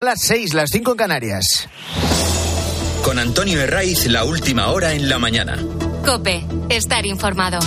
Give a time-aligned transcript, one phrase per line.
[0.00, 1.68] Las seis, las cinco en Canarias.
[3.02, 5.58] Con Antonio Herraiz, la última hora en la mañana.
[6.04, 7.58] Cope, estar informado.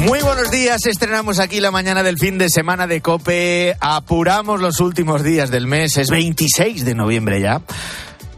[0.00, 4.78] Muy buenos días, estrenamos aquí la mañana del fin de semana de Cope, apuramos los
[4.78, 7.62] últimos días del mes, es 26 de noviembre ya,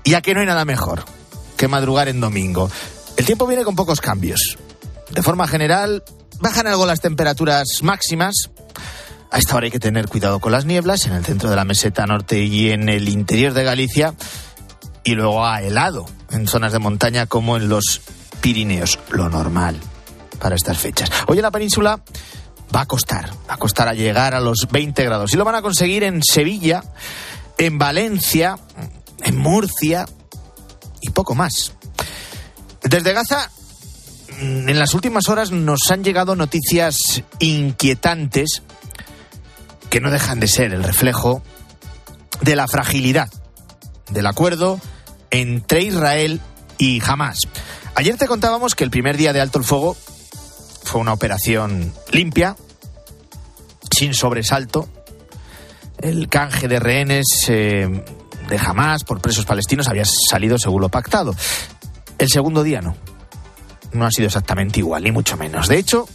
[0.04, 1.04] y aquí no hay nada mejor
[1.56, 2.70] que madrugar en domingo.
[3.16, 4.56] El tiempo viene con pocos cambios.
[5.10, 6.02] De forma general,
[6.40, 8.50] bajan algo las temperaturas máximas.
[9.30, 11.64] A esta hora hay que tener cuidado con las nieblas en el centro de la
[11.64, 14.14] meseta norte y en el interior de Galicia.
[15.02, 18.00] Y luego ha helado en zonas de montaña como en los
[18.40, 19.80] Pirineos, lo normal
[20.38, 21.10] para estas fechas.
[21.26, 22.00] Hoy en la península
[22.74, 25.32] va a costar, va a costar a llegar a los 20 grados.
[25.32, 26.82] Y lo van a conseguir en Sevilla,
[27.56, 28.58] en Valencia,
[29.22, 30.06] en Murcia
[31.00, 31.72] y poco más.
[32.82, 33.50] Desde Gaza
[34.40, 38.62] en las últimas horas nos han llegado noticias inquietantes
[39.90, 41.42] que no dejan de ser el reflejo
[42.40, 43.30] de la fragilidad
[44.10, 44.80] del acuerdo
[45.30, 46.40] entre Israel
[46.78, 47.40] y Hamas.
[47.94, 49.96] Ayer te contábamos que el primer día de alto el fuego
[50.82, 52.56] fue una operación limpia,
[53.96, 54.88] sin sobresalto.
[55.98, 58.04] El canje de rehenes eh,
[58.48, 61.34] de Hamas por presos palestinos había salido según lo pactado.
[62.18, 62.96] El segundo día no
[63.94, 65.68] no ha sido exactamente igual, ni mucho menos.
[65.68, 66.06] De hecho,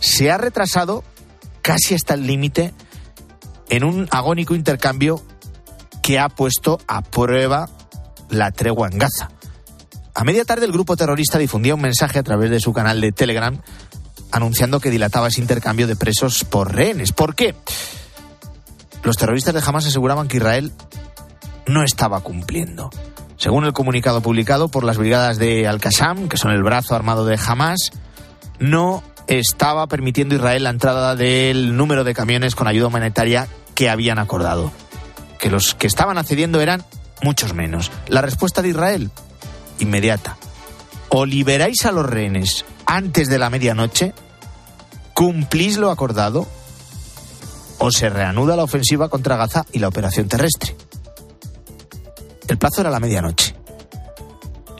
[0.00, 1.04] se ha retrasado
[1.62, 2.74] casi hasta el límite
[3.68, 5.22] en un agónico intercambio
[6.02, 7.68] que ha puesto a prueba
[8.28, 9.30] la tregua en Gaza.
[10.14, 13.12] A media tarde el grupo terrorista difundía un mensaje a través de su canal de
[13.12, 13.60] Telegram
[14.30, 17.12] anunciando que dilataba ese intercambio de presos por rehenes.
[17.12, 17.54] ¿Por qué?
[19.04, 20.72] Los terroristas de Hamas aseguraban que Israel
[21.66, 22.90] no estaba cumpliendo.
[23.44, 27.38] Según el comunicado publicado por las brigadas de Al-Qassam, que son el brazo armado de
[27.38, 27.90] Hamas,
[28.58, 34.18] no estaba permitiendo Israel la entrada del número de camiones con ayuda humanitaria que habían
[34.18, 34.72] acordado.
[35.38, 36.84] Que los que estaban accediendo eran
[37.22, 37.90] muchos menos.
[38.08, 39.10] La respuesta de Israel,
[39.78, 40.38] inmediata.
[41.10, 44.14] O liberáis a los rehenes antes de la medianoche,
[45.12, 46.48] cumplís lo acordado,
[47.76, 50.74] o se reanuda la ofensiva contra Gaza y la operación terrestre.
[52.48, 53.54] El plazo era la medianoche.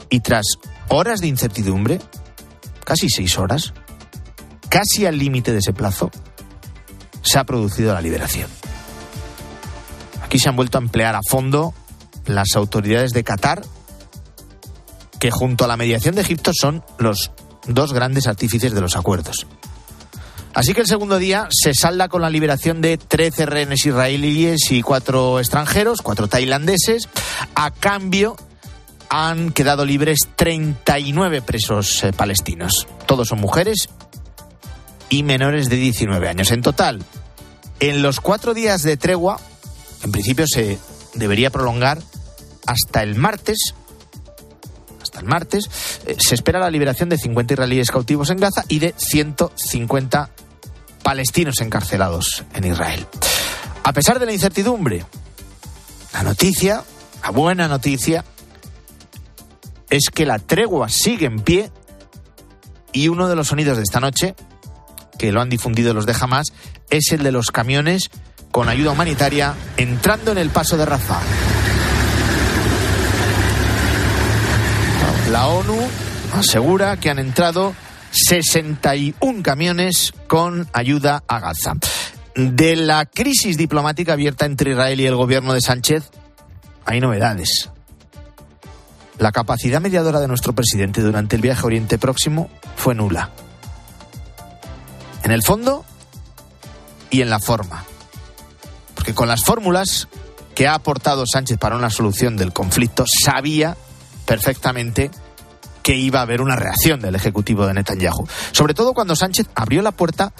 [0.09, 0.45] Y tras
[0.89, 1.99] horas de incertidumbre,
[2.83, 3.73] casi seis horas,
[4.69, 6.11] casi al límite de ese plazo,
[7.21, 8.49] se ha producido la liberación.
[10.23, 11.73] Aquí se han vuelto a emplear a fondo
[12.25, 13.63] las autoridades de Qatar,
[15.19, 17.31] que junto a la mediación de Egipto son los
[17.67, 19.47] dos grandes artífices de los acuerdos.
[20.55, 24.81] Así que el segundo día se salda con la liberación de 13 rehenes israelíes y
[24.81, 27.09] cuatro extranjeros, cuatro tailandeses.
[27.55, 28.37] A cambio,
[29.09, 32.87] han quedado libres 39 presos eh, palestinos.
[33.05, 33.89] Todos son mujeres
[35.09, 36.49] y menores de 19 años.
[36.51, 37.03] En total,
[37.81, 39.41] en los cuatro días de tregua,
[40.03, 40.79] en principio se
[41.15, 41.99] debería prolongar
[42.65, 43.73] hasta el martes.
[45.01, 45.69] Hasta el martes
[46.05, 50.29] eh, se espera la liberación de 50 israelíes cautivos en Gaza y de 150
[51.05, 53.05] palestinos encarcelados en Israel.
[53.83, 55.05] A pesar de la incertidumbre,
[56.11, 56.83] la noticia,
[57.21, 58.25] la buena noticia,
[59.91, 61.69] es que la tregua sigue en pie
[62.91, 64.33] y uno de los sonidos de esta noche,
[65.19, 66.47] que lo han difundido los de Hamas,
[66.89, 68.09] es el de los camiones
[68.49, 71.21] con ayuda humanitaria entrando en el paso de Rafah.
[75.29, 75.77] La ONU
[76.33, 77.75] asegura que han entrado
[78.15, 81.73] 61 camiones con ayuda a Gaza.
[82.35, 86.09] De la crisis diplomática abierta entre Israel y el gobierno de Sánchez,
[86.85, 87.69] hay novedades.
[89.17, 93.31] La capacidad mediadora de nuestro presidente durante el viaje a Oriente Próximo fue nula.
[95.23, 95.85] En el fondo
[97.09, 97.85] y en la forma.
[98.95, 100.07] Porque con las fórmulas
[100.53, 103.75] que ha aportado Sánchez para una solución del conflicto, sabía
[104.25, 105.11] perfectamente
[105.85, 108.27] que iba a haber una reacción del Ejecutivo de Netanyahu.
[108.51, 110.33] Sobre todo cuando Sánchez abrió la puerta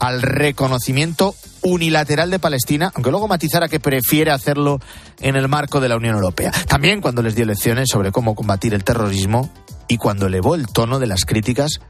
[0.00, 4.80] al reconocimiento unilateral de Palestina, aunque luego matizara que prefiere hacerlo
[5.20, 6.50] en el marco de la Unión Europea.
[6.66, 9.48] También cuando les dio lecciones sobre cómo combatir el terrorismo
[9.86, 11.80] y cuando elevó el tono de las críticas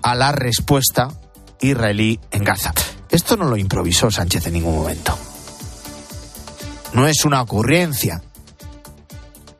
[0.00, 1.08] a la respuesta
[1.60, 2.72] israelí en Gaza.
[3.10, 5.18] Esto no lo improvisó Sánchez en ningún momento.
[6.94, 8.22] No es una ocurrencia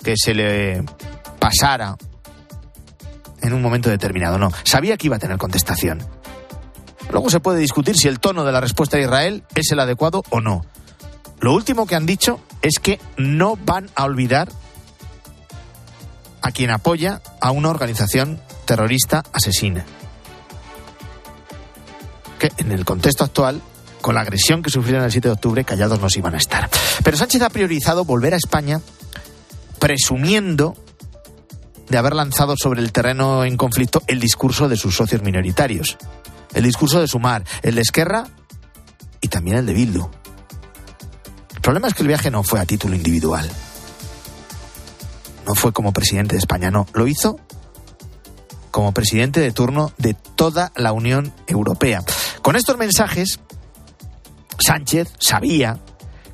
[0.02, 0.82] que se le
[1.38, 1.96] pasara
[3.42, 4.50] en un momento determinado, no.
[4.64, 6.02] Sabía que iba a tener contestación.
[7.10, 10.22] Luego se puede discutir si el tono de la respuesta de Israel es el adecuado
[10.30, 10.64] o no.
[11.40, 14.48] Lo último que han dicho es que no van a olvidar
[16.40, 19.84] a quien apoya a una organización terrorista asesina.
[22.38, 23.60] Que en el contexto actual,
[24.00, 26.70] con la agresión que sufrieron el 7 de octubre, callados nos iban a estar.
[27.04, 28.80] Pero Sánchez ha priorizado volver a España
[29.78, 30.74] presumiendo
[31.88, 35.96] de haber lanzado sobre el terreno en conflicto el discurso de sus socios minoritarios.
[36.54, 38.26] El discurso de Sumar, el de Esquerra
[39.20, 40.08] y también el de Bildu.
[41.54, 43.48] El problema es que el viaje no fue a título individual.
[45.46, 46.86] No fue como presidente de España, no.
[46.92, 47.38] Lo hizo
[48.70, 52.02] como presidente de turno de toda la Unión Europea.
[52.42, 53.38] Con estos mensajes,
[54.58, 55.78] Sánchez sabía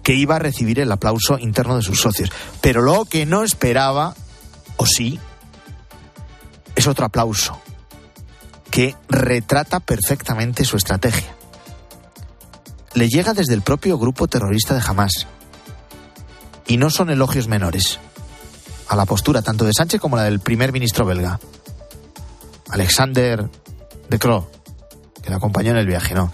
[0.03, 2.31] que iba a recibir el aplauso interno de sus socios.
[2.61, 4.15] Pero lo que no esperaba,
[4.77, 5.19] o sí,
[6.79, 7.61] es otro aplauso
[8.71, 11.35] que retrata perfectamente su estrategia.
[12.95, 15.27] Le llega desde el propio grupo terrorista de Hamas.
[16.69, 17.99] Y no son elogios menores
[18.89, 21.41] a la postura tanto de Sánchez como la del primer ministro belga,
[22.71, 23.51] Alexander
[24.09, 24.49] de Croo,
[25.21, 26.33] que le acompañó en el viaje, ¿no?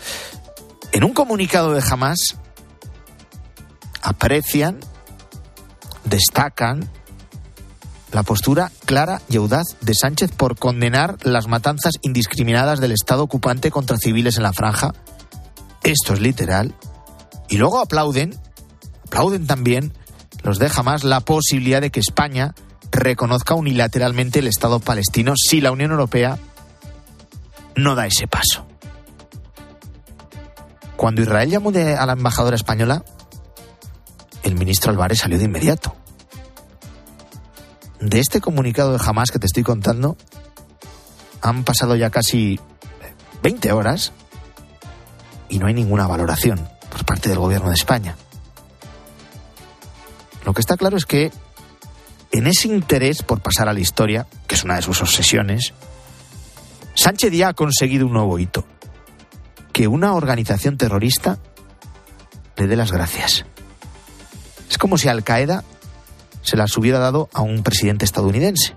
[0.92, 2.36] En un comunicado de Hamas
[4.02, 4.80] aprecian,
[6.04, 6.90] destacan
[8.14, 13.72] la postura clara y audaz de Sánchez por condenar las matanzas indiscriminadas del Estado ocupante
[13.72, 14.94] contra civiles en la franja.
[15.82, 16.76] Esto es literal.
[17.48, 18.38] Y luego aplauden,
[19.08, 19.92] aplauden también
[20.44, 22.54] los deja más la posibilidad de que España
[22.92, 26.38] reconozca unilateralmente el Estado palestino si la Unión Europea
[27.74, 28.64] no da ese paso.
[30.96, 33.04] Cuando Israel llamó a la embajadora española,
[34.44, 35.96] el ministro Álvarez salió de inmediato
[38.00, 40.16] de este comunicado de Hamas que te estoy contando,
[41.40, 42.58] han pasado ya casi
[43.42, 44.12] 20 horas
[45.48, 48.16] y no hay ninguna valoración por parte del gobierno de España.
[50.44, 51.32] Lo que está claro es que
[52.32, 55.72] en ese interés por pasar a la historia, que es una de sus obsesiones,
[56.94, 58.64] Sánchez ya ha conseguido un nuevo hito.
[59.72, 61.38] Que una organización terrorista
[62.56, 63.44] le dé las gracias.
[64.70, 65.64] Es como si Al Qaeda
[66.44, 68.76] se las hubiera dado a un presidente estadounidense.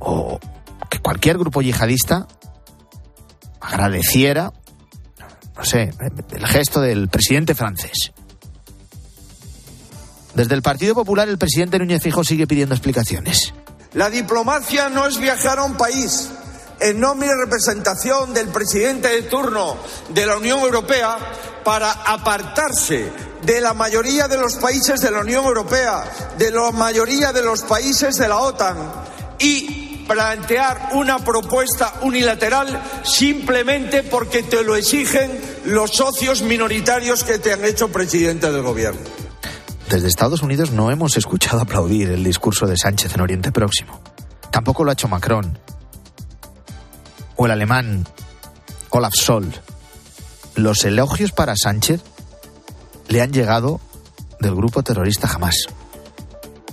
[0.00, 0.38] O
[0.90, 2.26] que cualquier grupo yihadista
[3.60, 4.52] agradeciera,
[5.56, 5.92] no sé,
[6.32, 8.12] el gesto del presidente francés.
[10.34, 13.54] Desde el Partido Popular, el presidente Núñez Fijo sigue pidiendo explicaciones.
[13.94, 16.30] La diplomacia no es viajar a un país
[16.80, 19.76] en nombre y representación del presidente de turno
[20.08, 21.16] de la Unión Europea
[21.62, 23.12] para apartarse
[23.44, 26.04] de la mayoría de los países de la Unión Europea,
[26.38, 28.76] de la mayoría de los países de la OTAN
[29.38, 35.30] y plantear una propuesta unilateral simplemente porque te lo exigen
[35.66, 39.00] los socios minoritarios que te han hecho presidente del gobierno.
[39.88, 44.00] Desde Estados Unidos no hemos escuchado aplaudir el discurso de Sánchez en Oriente Próximo.
[44.50, 45.58] Tampoco lo ha hecho Macron
[47.36, 48.06] o el alemán
[48.90, 49.60] Olaf Scholz.
[50.54, 52.00] Los elogios para Sánchez
[53.08, 53.80] le han llegado
[54.40, 55.66] del grupo terrorista jamás.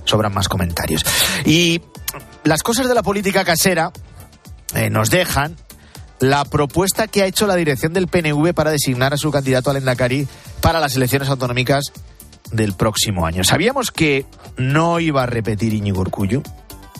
[0.06, 1.06] Sobran más comentarios.
[1.45, 1.81] Y
[2.44, 3.92] las cosas de la política casera
[4.74, 5.56] eh, nos dejan
[6.19, 9.78] la propuesta que ha hecho la dirección del PNV para designar a su candidato al
[9.78, 10.28] Endacari
[10.62, 11.86] para las elecciones autonómicas
[12.51, 13.44] del próximo año.
[13.44, 14.25] Sabíamos que
[14.57, 16.44] no iba a repetir Íñigo Urcullu,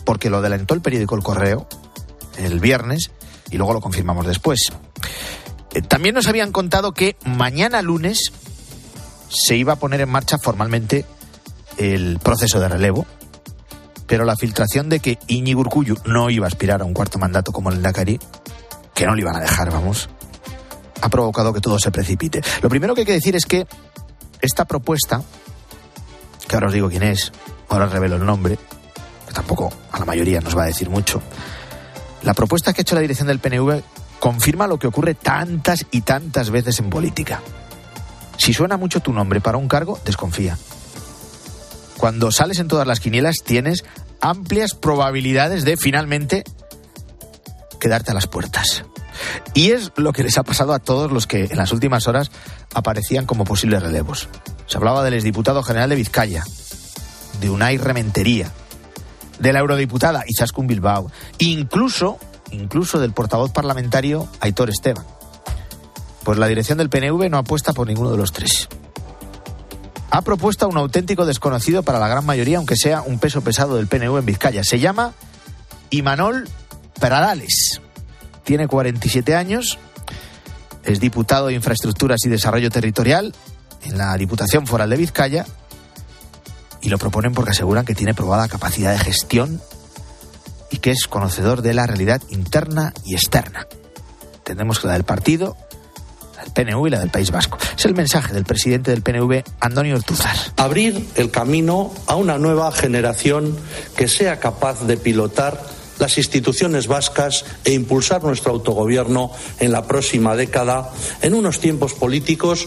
[0.04, 1.68] porque lo adelantó el periódico El Correo
[2.38, 3.10] el viernes
[3.50, 4.72] y luego lo confirmamos después.
[5.74, 8.32] Eh, también nos habían contado que mañana lunes
[9.32, 11.06] se iba a poner en marcha formalmente
[11.78, 13.06] el proceso de relevo,
[14.06, 17.50] pero la filtración de que Iñigo Urcullu no iba a aspirar a un cuarto mandato
[17.50, 18.20] como el Dakari,
[18.94, 20.10] que no le iban a dejar, vamos,
[21.00, 22.42] ha provocado que todo se precipite.
[22.60, 23.66] Lo primero que hay que decir es que
[24.42, 25.22] esta propuesta,
[26.46, 27.32] que ahora os digo quién es,
[27.70, 28.58] ahora os revelo el nombre,
[29.26, 31.22] que tampoco a la mayoría nos va a decir mucho,
[32.22, 33.80] la propuesta que ha hecho la dirección del PNV
[34.20, 37.40] confirma lo que ocurre tantas y tantas veces en política
[38.38, 40.58] si suena mucho tu nombre para un cargo, desconfía.
[41.98, 43.84] Cuando sales en todas las quinielas tienes
[44.20, 46.44] amplias probabilidades de finalmente
[47.78, 48.84] quedarte a las puertas.
[49.54, 52.30] Y es lo que les ha pasado a todos los que en las últimas horas
[52.74, 54.28] aparecían como posibles relevos.
[54.66, 56.44] Se hablaba del exdiputado general de Vizcaya,
[57.40, 58.50] de Unai Rementería,
[59.38, 62.18] de la eurodiputada Izaskun Bilbao, incluso,
[62.50, 65.04] incluso del portavoz parlamentario Aitor Esteban.
[66.24, 68.68] Pues la dirección del PNV no apuesta por ninguno de los tres.
[70.10, 73.76] Ha propuesto a un auténtico desconocido para la gran mayoría, aunque sea un peso pesado
[73.76, 74.62] del PNV en Vizcaya.
[74.62, 75.14] Se llama
[75.90, 76.48] Imanol
[77.00, 77.80] Pradales.
[78.44, 79.78] Tiene 47 años,
[80.84, 83.34] es diputado de Infraestructuras y Desarrollo Territorial
[83.84, 85.46] en la Diputación Foral de Vizcaya
[86.80, 89.60] y lo proponen porque aseguran que tiene probada capacidad de gestión
[90.70, 93.66] y que es conocedor de la realidad interna y externa.
[94.38, 95.56] Entendemos que la del partido,
[96.42, 97.58] del PNV y la del País Vasco.
[97.76, 100.36] Es el mensaje del presidente del PNV, Antonio Ortuzar.
[100.56, 103.56] Abrir el camino a una nueva generación
[103.96, 105.62] que sea capaz de pilotar
[105.98, 109.30] las instituciones vascas e impulsar nuestro autogobierno
[109.60, 112.66] en la próxima década en unos tiempos políticos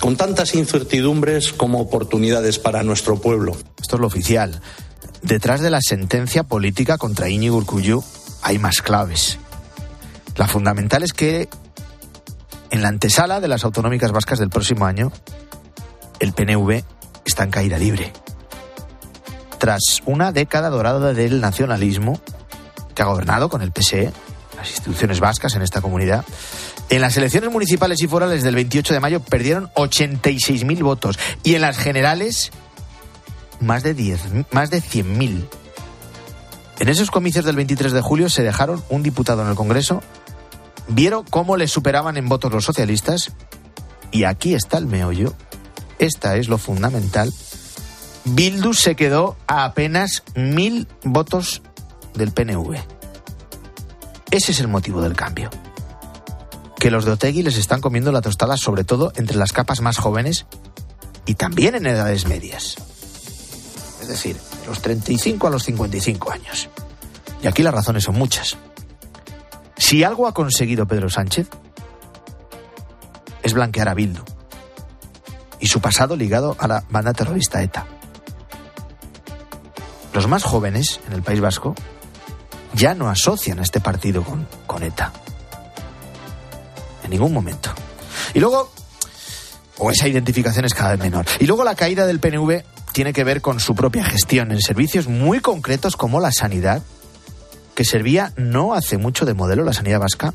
[0.00, 3.56] con tantas incertidumbres como oportunidades para nuestro pueblo.
[3.80, 4.60] Esto es lo oficial.
[5.22, 8.04] Detrás de la sentencia política contra Íñigo Urcullu
[8.42, 9.38] hay más claves.
[10.36, 11.48] La fundamental es que
[12.74, 15.12] en la antesala de las autonómicas vascas del próximo año,
[16.18, 16.82] el PNV
[17.24, 18.12] está en caída libre.
[19.58, 22.20] Tras una década dorada del nacionalismo,
[22.92, 24.12] que ha gobernado con el PSE,
[24.56, 26.24] las instituciones vascas en esta comunidad,
[26.88, 31.60] en las elecciones municipales y forales del 28 de mayo perdieron 86.000 votos y en
[31.60, 32.50] las generales
[33.60, 35.46] más de 10, más de 100.000.
[36.80, 40.02] En esos comicios del 23 de julio se dejaron un diputado en el Congreso,
[40.88, 43.32] vieron cómo le superaban en votos los socialistas
[44.10, 45.34] y aquí está el meollo.
[45.98, 47.32] Esta es lo fundamental.
[48.24, 51.62] Bildu se quedó a apenas mil votos
[52.14, 52.76] del PNV.
[54.30, 55.50] Ese es el motivo del cambio.
[56.78, 59.98] Que los de Otegui les están comiendo la tostada, sobre todo entre las capas más
[59.98, 60.46] jóvenes
[61.26, 62.76] y también en edades medias.
[64.00, 66.68] Es decir, de los 35 a los 55 años.
[67.42, 68.56] Y aquí las razones son muchas.
[69.84, 71.46] Si algo ha conseguido Pedro Sánchez,
[73.42, 74.22] es blanquear a Bildu
[75.60, 77.84] y su pasado ligado a la banda terrorista ETA.
[80.14, 81.74] Los más jóvenes en el País Vasco
[82.72, 85.12] ya no asocian a este partido con, con ETA.
[87.02, 87.68] En ningún momento.
[88.32, 88.72] Y luego,
[89.76, 91.26] o esa identificación es cada vez menor.
[91.40, 92.62] Y luego la caída del PNV
[92.94, 96.82] tiene que ver con su propia gestión en servicios muy concretos como la sanidad,
[97.74, 100.34] que servía no hace mucho de modelo la sanidad vasca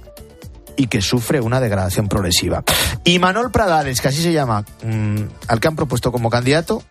[0.75, 2.63] y que sufre una degradación progresiva.
[3.03, 6.83] Y Manuel Pradales, que así se llama, mmm, al que han propuesto como candidato,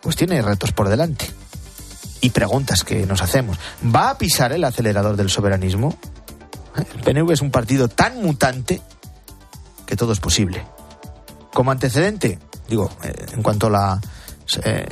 [0.00, 1.26] pues tiene retos por delante
[2.20, 3.58] y preguntas que nos hacemos.
[3.84, 5.96] ¿Va a pisar el acelerador del soberanismo?
[6.76, 8.80] El PNV es un partido tan mutante
[9.86, 10.64] que todo es posible.
[11.52, 12.38] Como antecedente,
[12.68, 14.00] digo, eh, en cuanto a la,
[14.64, 14.86] eh,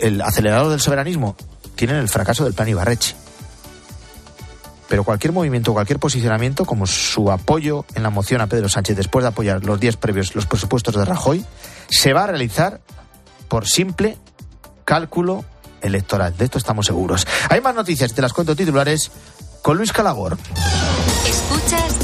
[0.00, 1.36] el, acelerador del soberanismo,
[1.76, 3.14] tienen el fracaso del plan Ibarreche.
[4.88, 9.24] Pero cualquier movimiento, cualquier posicionamiento, como su apoyo en la moción a Pedro Sánchez después
[9.24, 11.44] de apoyar los días previos los presupuestos de Rajoy,
[11.88, 12.80] se va a realizar
[13.48, 14.16] por simple
[14.84, 15.44] cálculo
[15.82, 16.36] electoral.
[16.36, 17.26] De esto estamos seguros.
[17.50, 19.10] Hay más noticias, te las cuento titulares
[19.62, 20.38] con Luis Calagor.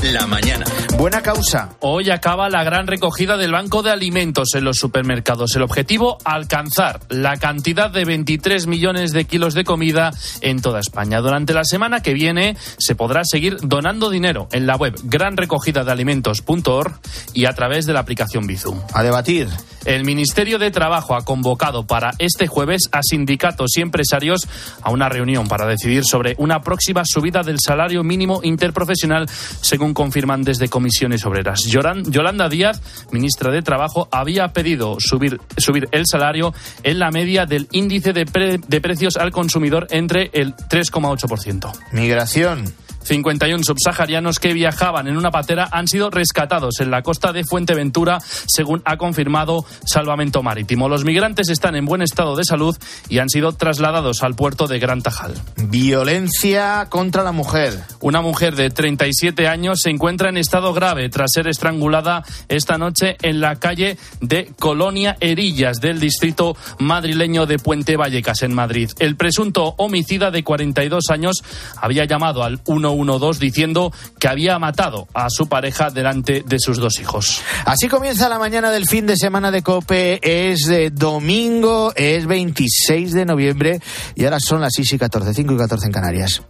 [0.02, 0.64] La mañana.
[0.99, 1.76] Buena causa.
[1.78, 5.54] Hoy acaba la gran recogida del Banco de Alimentos en los supermercados.
[5.54, 11.21] El objetivo, alcanzar la cantidad de 23 millones de kilos de comida en toda España.
[11.21, 16.99] Durante la semana que viene se podrá seguir donando dinero en la web granrecogidadealimentos.org
[17.32, 18.80] y a través de la aplicación Bizum.
[18.92, 19.49] A debatir.
[19.85, 24.49] El Ministerio de Trabajo ha convocado para este jueves a sindicatos y empresarios
[24.80, 29.28] a una reunión para decidir sobre una próxima subida del salario mínimo interprofesional,
[29.61, 31.63] según confirman desde comisiones obreras.
[31.65, 32.81] Yolanda Díaz,
[33.13, 38.27] ministra de Trabajo, había pedido subir, subir el salario en la media del índice de,
[38.27, 41.73] pre, de precios al consumidor entre el 3,8%.
[41.93, 42.82] Migración.
[43.04, 48.18] 51 subsaharianos que viajaban en una patera han sido rescatados en la costa de Fuenteventura,
[48.47, 50.88] según ha confirmado Salvamento Marítimo.
[50.88, 52.76] Los migrantes están en buen estado de salud
[53.09, 55.35] y han sido trasladados al puerto de Gran Tajal.
[55.56, 57.78] Violencia contra la mujer.
[58.00, 63.16] Una mujer de 37 años se encuentra en estado grave tras ser estrangulada esta noche
[63.23, 68.90] en la calle de Colonia Erillas del distrito madrileño de Puente Vallecas en Madrid.
[68.99, 71.42] El presunto homicida de 42 años
[71.80, 76.79] había llamado al 1 112 diciendo que había matado a su pareja delante de sus
[76.79, 77.41] dos hijos.
[77.65, 80.21] Así comienza la mañana del fin de semana de Cope.
[80.23, 83.81] Es de domingo, es 26 de noviembre
[84.15, 86.43] y ahora son las 6 y 14, 5 y 14 en Canarias.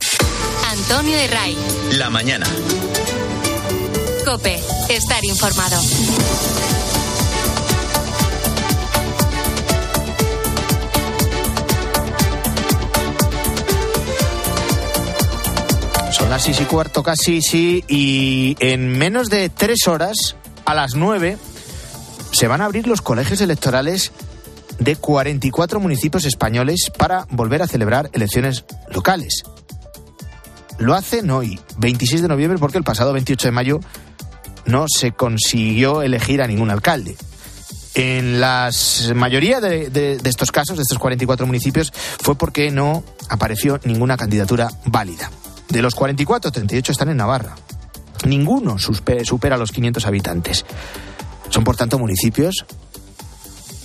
[0.70, 1.56] Antonio de Ray.
[1.98, 2.46] La mañana.
[4.24, 4.58] Cope,
[4.88, 5.80] estar informado.
[16.32, 20.34] Las seis y cuarto casi, sí, y en menos de tres horas,
[20.64, 21.36] a las nueve,
[22.30, 24.12] se van a abrir los colegios electorales
[24.78, 29.42] de 44 municipios españoles para volver a celebrar elecciones locales.
[30.78, 33.80] Lo hacen hoy, 26 de noviembre, porque el pasado 28 de mayo
[34.64, 37.14] no se consiguió elegir a ningún alcalde.
[37.92, 38.70] En la
[39.14, 45.30] mayoría de, estos casos, de estos 44 municipios, fue porque no apareció ninguna candidatura válida.
[45.72, 47.54] De los 44, 38 están en Navarra.
[48.26, 50.66] Ninguno supera los 500 habitantes.
[51.48, 52.66] Son, por tanto, municipios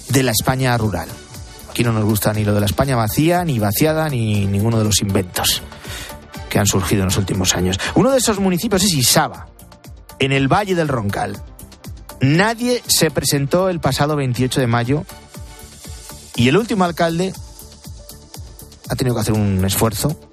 [0.09, 1.07] de la España rural.
[1.69, 4.83] Aquí no nos gusta ni lo de la España vacía, ni vaciada, ni ninguno de
[4.83, 5.63] los inventos
[6.49, 7.79] que han surgido en los últimos años.
[7.95, 9.47] Uno de esos municipios es Isaba,
[10.19, 11.41] en el Valle del Roncal.
[12.19, 15.05] Nadie se presentó el pasado 28 de mayo
[16.35, 17.33] y el último alcalde
[18.89, 20.26] ha tenido que hacer un esfuerzo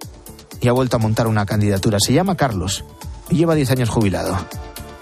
[0.61, 1.99] y ha vuelto a montar una candidatura.
[2.00, 2.84] Se llama Carlos
[3.30, 4.38] y lleva 10 años jubilado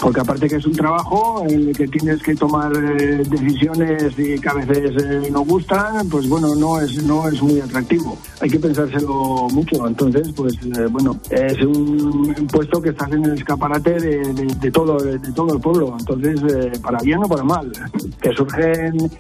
[0.02, 4.38] porque aparte que es un trabajo en el que tienes que tomar eh, decisiones y
[4.38, 8.18] que a veces eh, no gustan, pues bueno, no es no es muy atractivo.
[8.40, 9.87] Hay que pensárselo mucho.
[9.87, 15.18] Entonces, pues eh, bueno, es un, puesto que estás en el escaparate de, todo de,
[15.32, 15.94] todo el pueblo.
[15.97, 17.71] Entonces, para bien o para mal,
[18.21, 19.11] que surgen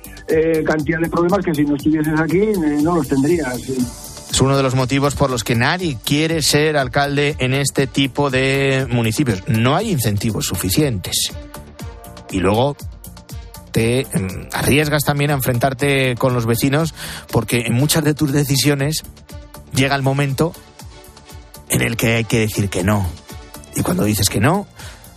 [0.64, 2.48] cantidad de problemas que si no estuvieses aquí
[2.82, 4.11] no los tendrías.
[4.32, 8.30] Es uno de los motivos por los que nadie quiere ser alcalde en este tipo
[8.30, 9.42] de municipios.
[9.46, 11.32] No hay incentivos suficientes.
[12.30, 12.74] Y luego
[13.72, 16.94] te em, arriesgas también a enfrentarte con los vecinos
[17.30, 19.02] porque en muchas de tus decisiones
[19.74, 20.54] llega el momento
[21.68, 23.06] en el que hay que decir que no.
[23.76, 24.66] Y cuando dices que no,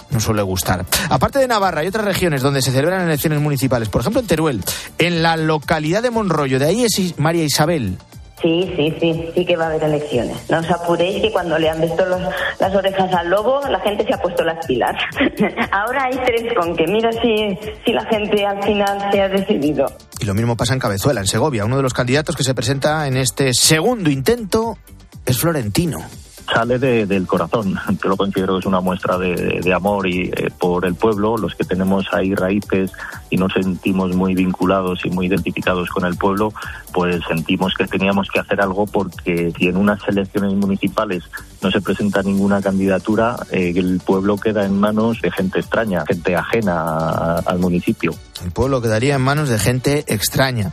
[0.10, 0.86] no suele gustar.
[1.10, 3.88] Aparte de Navarra, hay otras regiones donde se celebran elecciones municipales.
[3.88, 4.64] Por ejemplo, en Teruel,
[4.98, 6.60] en la localidad de Monroyo.
[6.60, 7.98] De ahí es María Isabel.
[8.46, 10.38] Sí, sí, sí, sí que va a haber elecciones.
[10.52, 14.14] No os apuréis que cuando le han visto las orejas al lobo, la gente se
[14.14, 14.96] ha puesto las pilas.
[15.72, 19.88] Ahora hay tres con que mira si, si la gente al final se ha decidido.
[20.20, 21.66] Y lo mismo pasa en Cabezuela, en Segovia.
[21.66, 24.78] Uno de los candidatos que se presenta en este segundo intento
[25.26, 26.06] es Florentino
[26.52, 27.76] sale del corazón.
[28.02, 31.56] Yo lo considero que es una muestra de, amor y eh, por el pueblo, los
[31.56, 32.92] que tenemos ahí raíces
[33.30, 36.54] y nos sentimos muy vinculados y muy identificados con el pueblo,
[36.94, 41.24] pues sentimos que teníamos que hacer algo porque si en unas elecciones municipales
[41.62, 46.36] no se presenta ninguna candidatura, eh, el pueblo queda en manos de gente extraña, gente
[46.36, 48.14] ajena al municipio.
[48.44, 50.72] El pueblo quedaría en manos de gente extraña.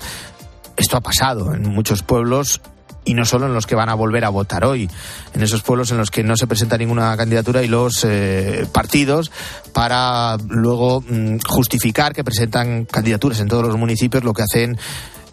[0.76, 2.60] Esto ha pasado en muchos pueblos
[3.04, 4.88] y no solo en los que van a volver a votar hoy,
[5.34, 9.30] en esos pueblos en los que no se presenta ninguna candidatura y los eh, partidos
[9.72, 14.78] para luego mm, justificar que presentan candidaturas en todos los municipios lo que hacen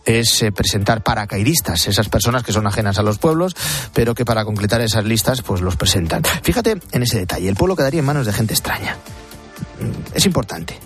[0.05, 3.55] es eh, presentar paracaidistas, esas personas que son ajenas a los pueblos,
[3.93, 6.23] pero que para completar esas listas pues los presentan.
[6.43, 8.95] Fíjate en ese detalle, el pueblo quedaría en manos de gente extraña.
[9.79, 10.79] Mm, es importante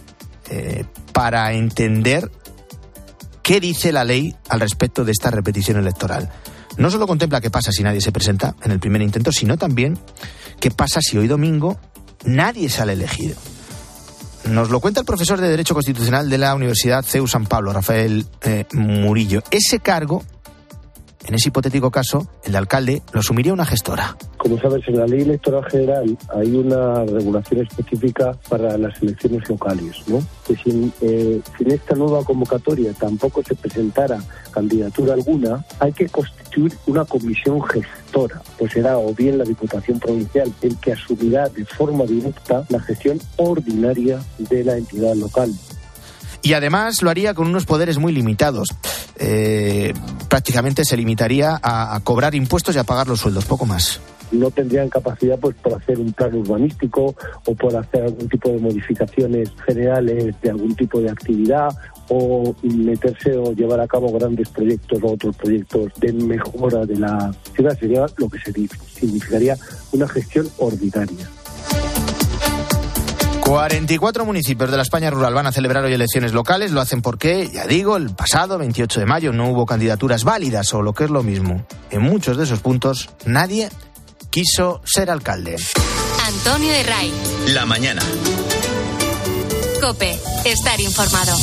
[0.50, 2.30] eh, para entender
[3.42, 6.30] qué dice la ley al respecto de esta repetición electoral
[6.78, 9.98] no solo contempla qué pasa si nadie se presenta en el primer intento, sino también
[10.60, 11.80] qué pasa si hoy domingo
[12.26, 13.36] nadie sale elegido.
[14.46, 18.26] Nos lo cuenta el profesor de Derecho Constitucional de la Universidad CEU San Pablo, Rafael
[18.42, 19.42] eh, Murillo.
[19.52, 20.24] Ese cargo
[21.26, 24.18] en ese hipotético caso, el alcalde lo asumiría una gestora.
[24.38, 30.04] Como sabes, en la ley electoral general hay una regulación específica para las elecciones locales,
[30.08, 30.22] ¿no?
[30.46, 36.74] Que si, eh, en esta nueva convocatoria tampoco se presentara candidatura alguna, hay que constituir
[36.88, 42.04] una comisión gestora, pues será o bien la Diputación Provincial el que asumirá de forma
[42.04, 45.54] directa la gestión ordinaria de la entidad local
[46.44, 48.68] y además lo haría con unos poderes muy limitados.
[49.18, 49.94] Eh,
[50.30, 54.00] prácticamente se limitaría a, cobrar impuestos y a pagar los sueldos, poco más
[54.32, 57.14] no tendrían capacidad pues por hacer un plan urbanístico
[57.46, 61.70] o por hacer algún tipo de modificaciones generales de algún tipo de actividad
[62.10, 67.32] o meterse o llevar a cabo grandes proyectos o otros proyectos de mejora de la
[67.54, 69.56] ciudad sería lo que significaría
[69.92, 71.30] una gestión ordinaria.
[73.44, 76.72] 44 municipios de la España rural van a celebrar hoy elecciones locales.
[76.72, 80.82] Lo hacen porque, ya digo, el pasado 28 de mayo no hubo candidaturas válidas o
[80.82, 81.66] lo que es lo mismo.
[81.92, 83.70] En muchos de esos puntos nadie
[84.30, 85.58] quiso ser alcalde.
[86.26, 87.14] Antonio de Ray.
[87.48, 88.02] La mañana.
[89.82, 91.38] Cope, estar informado.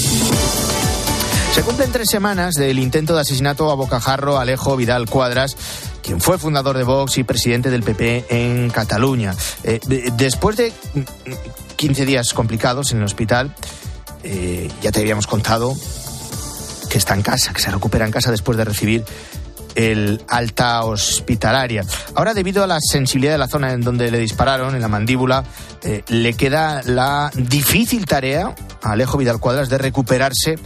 [1.53, 5.55] Se cumplen tres semanas del intento de asesinato a bocajarro Alejo Vidal Cuadras
[6.03, 9.35] quien fue fundador de Vox y presidente del PP en Cataluña.
[9.63, 9.81] Eh,
[10.17, 10.73] después de
[11.81, 13.55] 15 días complicados en el hospital,
[14.23, 15.75] eh, ya te habíamos contado
[16.91, 19.03] que está en casa, que se recupera en casa después de recibir
[19.77, 21.83] el alta hospitalaria.
[22.15, 25.43] Ahora, debido a la sensibilidad de la zona en donde le dispararon, en la mandíbula,
[25.83, 30.59] eh, le queda la difícil tarea a Alejo Vidal Cuadras de recuperarse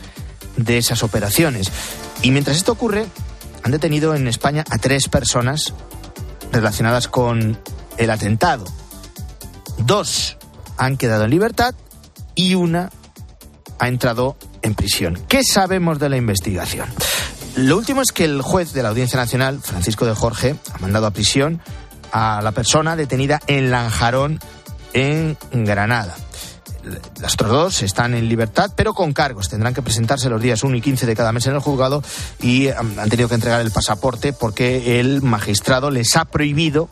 [0.56, 1.70] de esas operaciones.
[2.22, 3.06] Y mientras esto ocurre,
[3.62, 5.74] han detenido en España a tres personas
[6.50, 7.56] relacionadas con
[7.98, 8.64] el atentado.
[9.78, 10.38] Dos
[10.76, 11.74] han quedado en libertad
[12.34, 12.90] y una
[13.78, 15.18] ha entrado en prisión.
[15.28, 16.88] ¿Qué sabemos de la investigación?
[17.56, 21.06] Lo último es que el juez de la Audiencia Nacional, Francisco de Jorge, ha mandado
[21.06, 21.60] a prisión
[22.12, 24.40] a la persona detenida en Lanjarón,
[24.92, 26.14] en Granada.
[27.20, 29.48] Las otros dos están en libertad, pero con cargos.
[29.48, 32.02] Tendrán que presentarse los días 1 y 15 de cada mes en el juzgado
[32.40, 36.88] y um, han tenido que entregar el pasaporte porque el magistrado les ha prohibido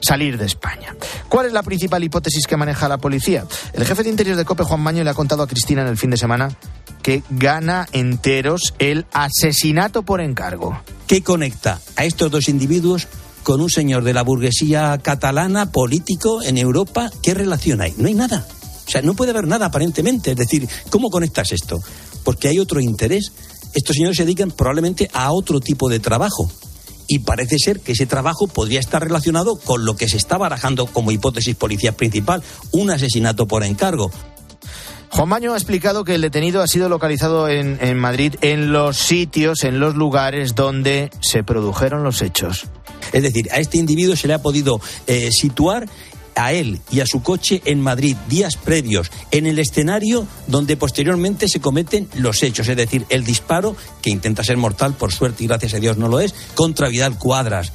[0.00, 0.94] salir de España.
[1.28, 3.44] ¿Cuál es la principal hipótesis que maneja la policía?
[3.72, 5.96] El jefe de Interior de COPE, Juan Maño, le ha contado a Cristina en el
[5.96, 6.48] fin de semana
[7.02, 10.78] que gana enteros el asesinato por encargo.
[11.06, 13.08] ¿Qué conecta a estos dos individuos
[13.42, 17.10] con un señor de la burguesía catalana, político, en Europa?
[17.22, 17.94] ¿Qué relación hay?
[17.96, 18.46] No hay nada.
[18.86, 20.32] O sea, no puede haber nada aparentemente.
[20.32, 21.80] Es decir, ¿cómo conectas esto?
[22.24, 23.32] Porque hay otro interés.
[23.72, 26.50] Estos señores se dedican probablemente a otro tipo de trabajo.
[27.12, 30.86] Y parece ser que ese trabajo podría estar relacionado con lo que se está barajando
[30.86, 34.12] como hipótesis policial principal, un asesinato por encargo.
[35.08, 38.96] Juan Maño ha explicado que el detenido ha sido localizado en, en, Madrid en los
[38.96, 42.68] sitios, en los lugares donde se produjeron los hechos.
[43.12, 45.88] Es decir, a este individuo se le ha podido eh, situar
[46.44, 51.48] a él y a su coche en Madrid días previos, en el escenario donde posteriormente
[51.48, 55.46] se cometen los hechos, es decir, el disparo, que intenta ser mortal, por suerte y
[55.46, 57.72] gracias a Dios no lo es, contra Vidal Cuadras.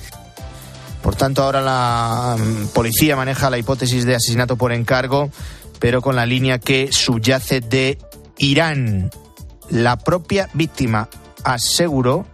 [1.01, 5.29] Por tanto, ahora la mm, policía maneja la hipótesis de asesinato por encargo
[5.79, 7.97] pero con la línea que subyace de
[8.37, 9.11] Irán.
[9.69, 11.09] La propia víctima
[11.43, 12.25] aseguró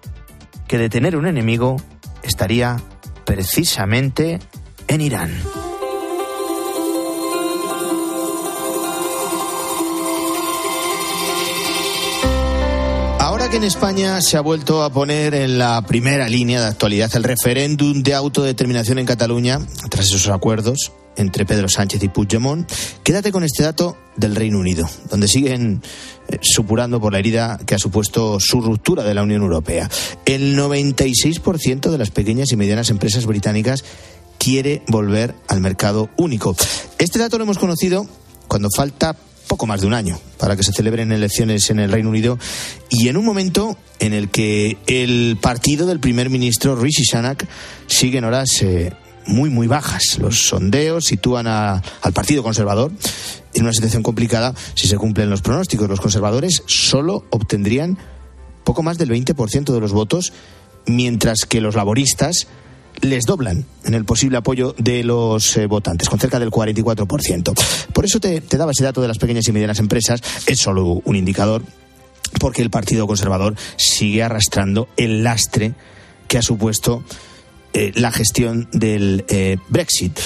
[0.68, 1.78] que detener un enemigo
[2.24, 2.78] estaría
[3.26, 4.40] precisamente
[4.88, 5.61] en Irán.
[13.52, 17.24] Que en España se ha vuelto a poner en la primera línea de actualidad el
[17.24, 19.60] referéndum de autodeterminación en Cataluña,
[19.90, 22.72] tras esos acuerdos, entre Pedro Sánchez y Puigdemont.
[23.04, 25.82] Quédate con este dato del Reino Unido, donde siguen
[26.30, 29.90] eh, supurando por la herida que ha supuesto su ruptura de la Unión Europea.
[30.26, 33.84] El 96% de las pequeñas y medianas empresas británicas
[34.38, 36.56] quiere volver al mercado único.
[37.00, 38.08] Este dato lo hemos conocido
[38.48, 39.18] cuando falta
[39.52, 42.40] poco más de un año para que se celebren elecciones en el Reino Unido
[42.90, 47.46] y en un momento en el que el partido del primer ministro Rishi Sunak
[47.86, 48.94] sigue en horas eh,
[49.26, 50.20] muy, muy bajas.
[50.20, 51.82] Los sondeos sitúan al
[52.14, 52.94] Partido Conservador
[53.54, 55.90] en una situación complicada si se cumplen los pronósticos.
[55.90, 57.98] Los conservadores solo obtendrían
[58.64, 60.32] poco más del 20% de los votos,
[60.86, 62.48] mientras que los laboristas
[63.02, 67.54] les doblan en el posible apoyo de los eh, votantes, con cerca del 44%.
[67.94, 71.02] Por eso te, te daba ese dato de las pequeñas y medianas empresas, es solo
[71.06, 71.64] un indicador,
[72.40, 75.74] porque el Partido Conservador sigue arrastrando el lastre
[76.28, 77.04] que ha supuesto
[77.74, 80.20] eh, la gestión del eh, Brexit.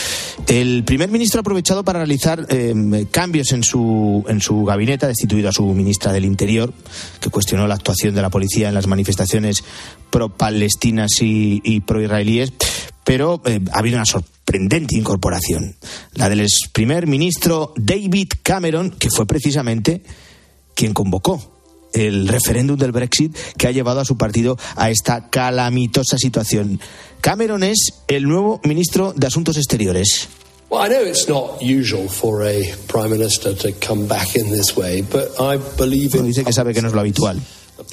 [0.47, 5.09] El primer ministro ha aprovechado para realizar eh, cambios en su, en su gabinete, ha
[5.09, 6.73] destituido a su ministra del Interior,
[7.19, 9.63] que cuestionó la actuación de la policía en las manifestaciones
[10.09, 12.51] pro-palestinas y, pro-israelíes,
[13.03, 15.75] pero ha habido una sorprendente incorporación,
[16.13, 20.01] la del primer ministro David Cameron, que fue precisamente
[20.73, 21.55] quien convocó
[21.95, 26.79] el referéndum del Brexit que ha llevado a su partido a esta calamitosa situación.
[27.25, 30.29] Cameron es el nuevo ministro de Asuntos Exteriores.
[36.27, 37.41] dice que sabe que no es lo habitual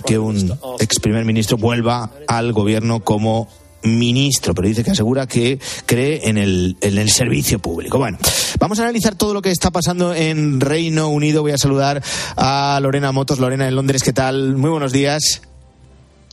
[0.04, 3.48] que un ex primer ministro vuelva al gobierno como
[3.82, 7.96] ministro, pero dice que asegura que cree en el, en el servicio público.
[7.96, 8.18] Bueno,
[8.60, 11.40] vamos a analizar todo lo que está pasando en Reino Unido.
[11.40, 12.02] Voy a saludar
[12.36, 13.38] a Lorena Motos.
[13.38, 14.56] Lorena, en Londres, ¿qué tal?
[14.56, 15.40] Muy buenos días.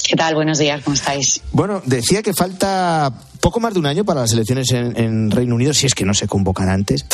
[0.07, 0.35] ¿Qué tal?
[0.35, 1.41] Buenos días, ¿cómo estáis?
[1.51, 5.73] Bueno, decía que falta poco más de un año para las elecciones en, Reino Unido,
[5.73, 7.05] si es que no se convocan antes.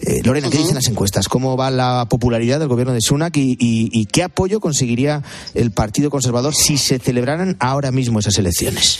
[0.00, 1.28] Eh, Lorena, ¿qué dicen las encuestas?
[1.28, 5.22] ¿Cómo va la popularidad del gobierno de Sunak y qué apoyo conseguiría
[5.54, 8.98] el Partido Conservador si se celebraran ahora mismo esas elecciones?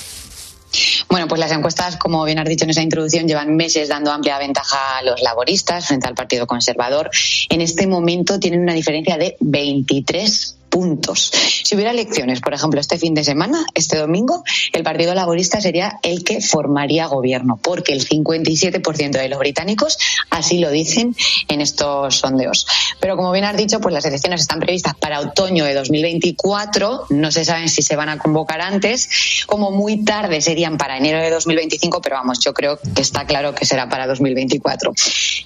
[1.08, 4.38] Bueno, pues las encuestas, como bien has dicho en esa introducción, llevan meses dando amplia
[4.38, 7.10] ventaja a los laboristas frente al Partido Conservador.
[7.48, 11.32] En este momento tienen una diferencia de 23 puntos.
[11.64, 15.98] Si hubiera elecciones, por ejemplo, este fin de semana, este domingo, el Partido Laborista sería
[16.02, 19.96] el que formaría gobierno, porque el 57% de los británicos
[20.28, 21.16] así lo dicen
[21.48, 22.66] en estos sondeos.
[23.00, 27.30] Pero como bien has dicho, pues las elecciones están previstas para otoño de 2024, no
[27.30, 29.08] se saben si se van a convocar antes,
[29.46, 33.54] como muy tarde serían para enero de 2025, pero vamos, yo creo que está claro
[33.54, 34.92] que será para 2024.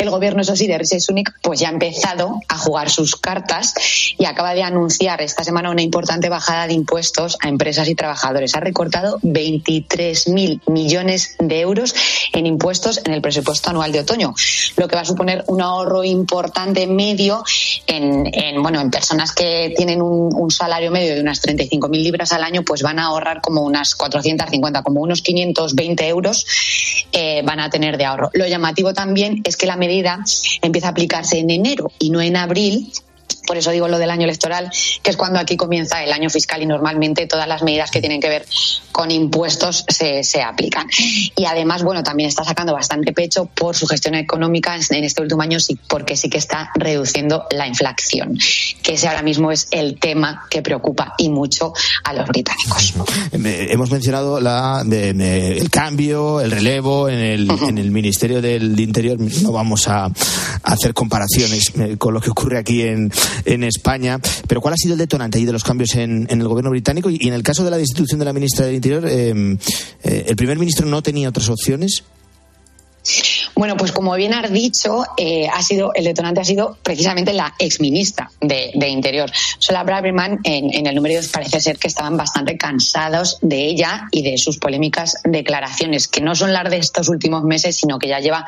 [0.01, 3.75] El gobierno, eso sí, de Rishi Sunak, pues ya ha empezado a jugar sus cartas
[4.19, 8.55] y acaba de anunciar esta semana una importante bajada de impuestos a empresas y trabajadores.
[8.55, 11.95] Ha recortado 23.000 millones de euros
[12.33, 14.35] en impuestos en el presupuesto anual de otoño,
[14.77, 17.45] lo que va a suponer un ahorro importante medio
[17.87, 22.43] en, bueno, en personas que tienen un, un salario medio de unas 35.000 libras al
[22.43, 26.47] año, pues van a ahorrar como unas 450, como unos 520 euros
[27.13, 28.31] eh, van a tener de ahorro.
[28.35, 30.23] Lo llamativo también es que la medida
[30.63, 32.93] empieza a aplicarse en enero y no en abril,
[33.47, 34.71] por eso digo lo del año electoral,
[35.03, 38.21] que es cuando aquí comienza el año fiscal y normalmente todas las medidas que tienen
[38.21, 38.47] que ver
[38.93, 40.88] con impuestos se, se aplican.
[41.37, 45.43] Y además, bueno, también está sacando bastante pecho por su gestión económica en este último
[45.43, 48.38] año, sí, porque sí que está reduciendo la inflación,
[48.83, 51.73] que ese ahora mismo es el tema que preocupa y mucho
[52.05, 52.95] a los británicos.
[53.33, 58.79] Hemos mencionado la, de, de, el cambio, el relevo en el, en el Ministerio del
[58.79, 59.19] Interior.
[59.19, 60.12] No vamos a, a
[60.62, 63.11] hacer comparaciones eh, con lo que ocurre aquí en,
[63.45, 64.19] en España.
[64.47, 67.11] Pero ¿cuál ha sido el detonante ahí de los cambios en, el gobierno británico?
[67.11, 69.57] Y, en el caso de la destitución de la ministra del Interior, eh,
[70.03, 72.05] eh, ¿el primer ministro no tenía otras opciones?
[73.55, 77.55] Bueno, pues como bien has dicho, eh, ha sido el detonante ha sido precisamente la
[77.59, 79.31] exministra de, Interior.
[79.59, 84.09] Sola Braverman, en, en, el número 2 parece ser que estaban bastante cansados de ella
[84.11, 88.09] y de sus polémicas declaraciones, que no son las de estos últimos meses, sino que
[88.09, 88.47] ya lleva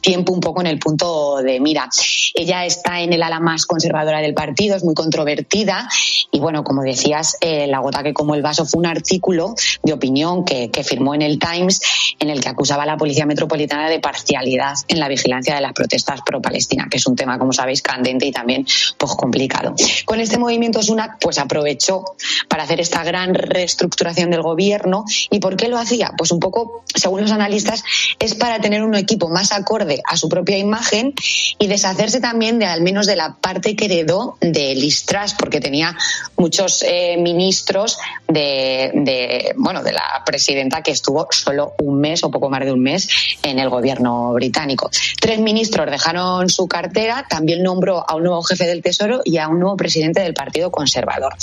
[0.00, 1.88] tiempo un poco en el punto de mira.
[2.34, 5.88] Ella está en el ala más conservadora del partido, es muy controvertida
[6.30, 9.92] y bueno, como decías, eh, la gota que como el vaso fue un artículo de
[9.92, 11.80] opinión que, que firmó en el Times
[12.18, 15.72] en el que acusaba a la Policía Metropolitana de parcialidad en la vigilancia de las
[15.72, 18.66] protestas pro-Palestina, que es un tema, como sabéis, candente y también
[18.98, 19.74] pues, complicado.
[20.04, 22.04] Con este movimiento Sunak pues aprovechó
[22.48, 25.04] para hacer esta gran reestructuración del gobierno.
[25.30, 26.12] ¿Y por qué lo hacía?
[26.16, 27.84] Pues un poco, según los analistas,
[28.18, 31.14] es para tener un equipo más acorde a su propia imagen
[31.58, 35.96] y deshacerse también de al menos de la parte que heredó de Listras, porque tenía
[36.36, 42.30] muchos eh, ministros de, de, bueno, de la presidenta que estuvo solo un mes o
[42.30, 43.08] poco más de un mes
[43.42, 43.83] en el gobierno
[44.32, 44.90] británico.
[45.20, 49.48] Tres ministros dejaron su cartera, también nombró a un nuevo jefe del Tesoro y a
[49.48, 51.34] un nuevo presidente del Partido Conservador.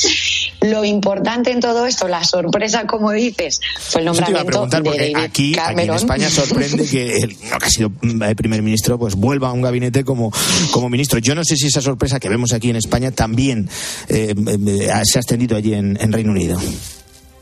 [0.62, 5.52] Lo importante en todo esto, la sorpresa, como dices, fue el nombramiento de David aquí,
[5.54, 5.80] Cameron.
[5.80, 9.50] aquí en España sorprende que el no, que ha sido el primer ministro pues vuelva
[9.50, 10.32] a un gabinete como,
[10.72, 11.20] como ministro.
[11.20, 13.70] Yo no sé si esa sorpresa que vemos aquí en España también
[14.10, 14.34] eh,
[15.04, 16.60] se ha extendido allí en, en Reino Unido.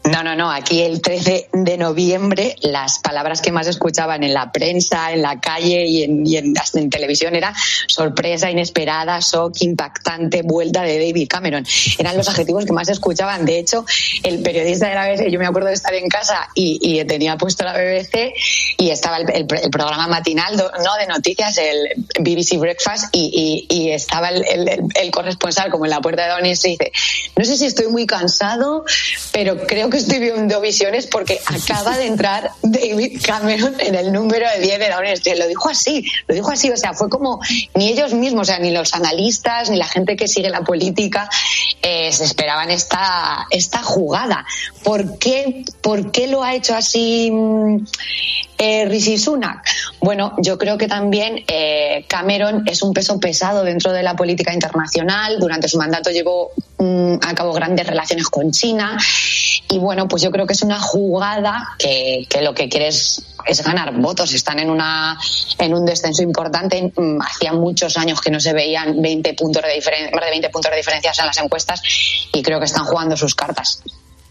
[0.06, 0.50] No, no, no.
[0.50, 5.40] Aquí el 13 de noviembre las palabras que más escuchaban en la prensa, en la
[5.40, 6.54] calle y en, y en,
[6.90, 7.54] televisión era
[7.88, 11.66] sorpresa, inesperada, shock, impactante, vuelta de David Cameron.
[11.98, 13.46] Eran los adjetivos que más escuchaban.
[13.46, 13.86] De hecho,
[14.24, 17.64] el periodista de la BBC, yo me acuerdo de estar en casa y, tenía puesto
[17.64, 18.34] la BBC
[18.78, 25.12] y estaba el, el, programa matinal no de noticias, el BBC Breakfast, y, estaba el,
[25.12, 26.92] corresponsal como en la puerta de Downing y dice,
[27.36, 28.86] no sé si estoy muy cansado,
[29.32, 34.46] pero creo que estoy viendo visiones porque acaba de entrar David Cameron en el número
[34.56, 35.38] de 10 de Downing Street.
[35.38, 37.40] Lo dijo así, lo dijo así, o sea, fue como
[37.76, 41.30] ni ellos mismos, o sea, ni los analistas, ni la gente que sigue la política
[41.82, 44.46] eh, se esperaban esta, esta jugada.
[44.84, 47.32] ¿Por qué, ¿Por qué lo ha hecho así
[48.58, 49.66] eh, Rishi Sunak?
[50.02, 54.54] Bueno, yo creo que también eh, Cameron es un peso pesado dentro de la política
[54.54, 55.40] internacional.
[55.40, 58.98] Durante su mandato llevó mm, a cabo grandes relaciones con China
[59.72, 63.64] y bueno, pues yo creo que es una jugada que, que lo que quieres es
[63.64, 64.34] ganar votos.
[64.34, 65.18] Están en una
[65.60, 66.92] en un descenso importante.
[67.22, 70.72] Hacía muchos años que no se veían 20 puntos de diferencia, más de 20 puntos
[70.72, 71.82] de diferencias en las encuestas
[72.34, 73.82] y creo que están jugando sus cartas.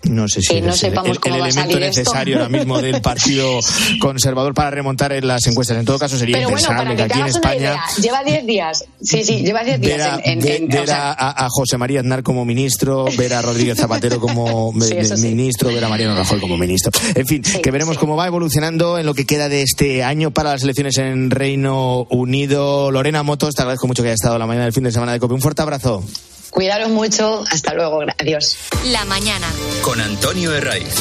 [0.05, 2.35] No sé si que no es el, sepamos cómo el va a elemento salir necesario
[2.35, 2.45] esto.
[2.47, 3.59] ahora mismo del Partido
[4.01, 5.77] Conservador para remontar en las encuestas.
[5.77, 8.85] En todo caso, sería Pero bueno, impensable para que aquí en España lleva 10 días.
[9.03, 11.45] Sí, sí, lleva 10 días ver a, en, en, ve- en- ver o sea, a-
[11.45, 15.15] a José María Aznar como ministro, ver a Rodríguez Zapatero como Sí, sí.
[15.21, 16.93] ministro, ver a Mariano Rajoy como ministro.
[17.15, 20.51] En fin, que veremos cómo va evolucionando en lo que queda de este año para
[20.53, 22.91] las elecciones en Reino Unido.
[22.93, 25.19] Lorena Motos, te agradezco mucho que hayas estado la mañana del fin de semana de
[25.19, 25.35] COPE.
[25.35, 26.05] Un fuerte abrazo.
[26.51, 27.45] Cuidaros mucho.
[27.51, 28.03] Hasta luego.
[28.19, 28.57] Adiós.
[28.87, 29.47] La mañana.
[29.83, 30.95] Con Antonio Herraiz.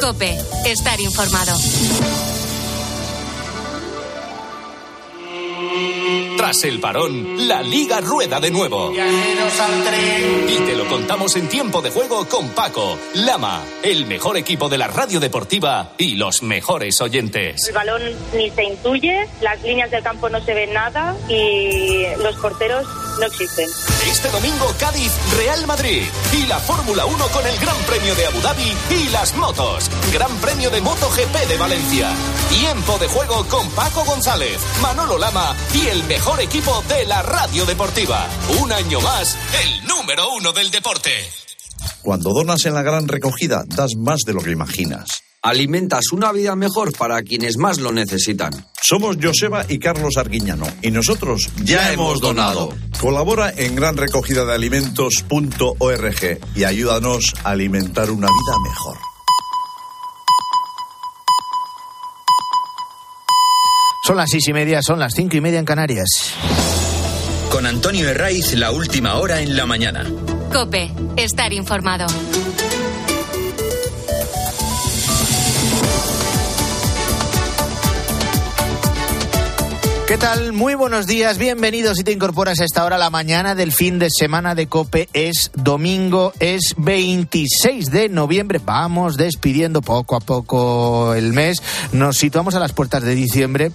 [0.00, 0.38] Cope.
[0.64, 1.56] Estar informado.
[6.38, 8.92] Tras el parón, la liga rueda de nuevo.
[8.92, 14.78] Y te lo contamos en tiempo de juego con Paco, Lama, el mejor equipo de
[14.78, 17.66] la radio deportiva y los mejores oyentes.
[17.66, 18.02] El balón
[18.36, 22.86] ni se intuye, las líneas del campo no se ven nada y los porteros
[23.18, 23.68] no existen.
[24.08, 26.04] Este domingo Cádiz, Real Madrid.
[26.32, 29.90] Y la Fórmula 1 con el Gran Premio de Abu Dhabi y las motos.
[30.12, 32.10] Gran Premio de MotoGP de Valencia.
[32.48, 37.64] Tiempo de juego con Paco González, Manolo Lama y el mejor equipo de la radio
[37.64, 38.28] deportiva.
[38.60, 41.10] Un año más, el número uno del deporte.
[42.02, 45.22] Cuando donas en la gran recogida, das más de lo que imaginas.
[45.42, 48.66] Alimentas una vida mejor para quienes más lo necesitan.
[48.82, 52.74] Somos Joseba y Carlos Arguiñano y nosotros ya, hemos donado.
[53.00, 59.07] Colabora en granrecogidadealimentos.org y ayúdanos a alimentar una vida mejor.
[64.08, 66.32] Son las seis y media, son las cinco y media en Canarias.
[67.50, 70.06] Con Antonio Herraiz, la última hora en la mañana.
[70.50, 72.06] Cope, estar informado.
[80.08, 80.54] ¿Qué tal?
[80.54, 82.96] Muy buenos días, bienvenidos si te incorporas a esta hora.
[82.96, 88.58] La mañana del fin de semana de Cope es domingo, es 26 de noviembre.
[88.64, 91.62] Vamos despidiendo poco a poco el mes.
[91.92, 93.70] Nos situamos a las puertas de diciembre,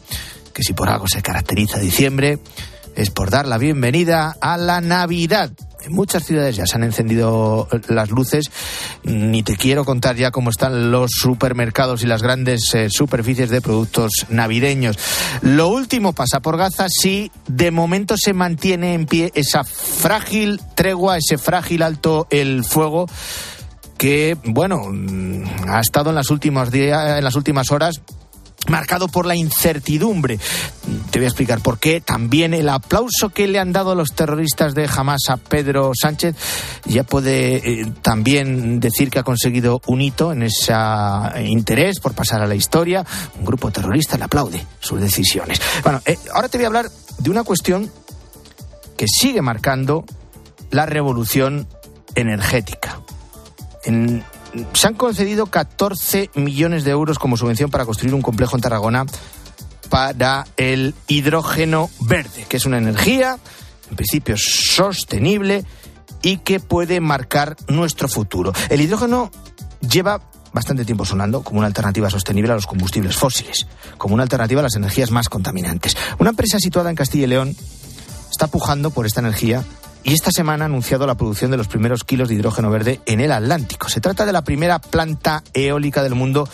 [0.55, 2.39] que si por algo se caracteriza diciembre,
[2.95, 5.51] es por dar la bienvenida a la Navidad.
[5.83, 8.49] En muchas ciudades ya se han encendido las luces.
[9.03, 13.61] Ni te quiero contar ya cómo están los supermercados y las grandes eh, superficies de
[13.61, 14.97] productos navideños.
[15.41, 21.17] Lo último pasa por Gaza si de momento se mantiene en pie esa frágil tregua,
[21.17, 23.07] ese frágil alto el fuego
[23.97, 28.01] que, bueno, mm, ha estado en las últimas días, en las últimas horas
[28.67, 30.39] marcado por la incertidumbre.
[31.11, 32.01] Te voy a explicar por qué.
[32.01, 36.35] También el aplauso que le han dado los terroristas de Hamas a Pedro Sánchez
[36.85, 40.73] ya puede eh, también decir que ha conseguido un hito en ese
[41.45, 43.05] interés por pasar a la historia.
[43.39, 45.61] Un grupo terrorista le aplaude sus decisiones.
[45.83, 47.91] Bueno, eh, ahora te voy a hablar de una cuestión
[48.97, 50.05] que sigue marcando
[50.71, 51.67] la revolución
[52.15, 52.99] energética.
[53.85, 54.23] En
[54.73, 59.05] se han concedido 14 millones de euros como subvención para construir un complejo en Tarragona
[59.89, 63.37] para el hidrógeno verde, que es una energía,
[63.89, 65.65] en principio, sostenible
[66.21, 68.53] y que puede marcar nuestro futuro.
[68.69, 69.29] El hidrógeno
[69.87, 70.21] lleva
[70.53, 74.63] bastante tiempo sonando como una alternativa sostenible a los combustibles fósiles, como una alternativa a
[74.63, 75.97] las energías más contaminantes.
[76.19, 77.55] Una empresa situada en Castilla y León
[78.31, 79.63] está pujando por esta energía
[80.03, 83.21] y esta semana ha anunciado la producción de los primeros kilos de hidrógeno verde en
[83.21, 83.89] el Atlántico.
[83.89, 86.47] Se trata de la primera planta eólica del mundo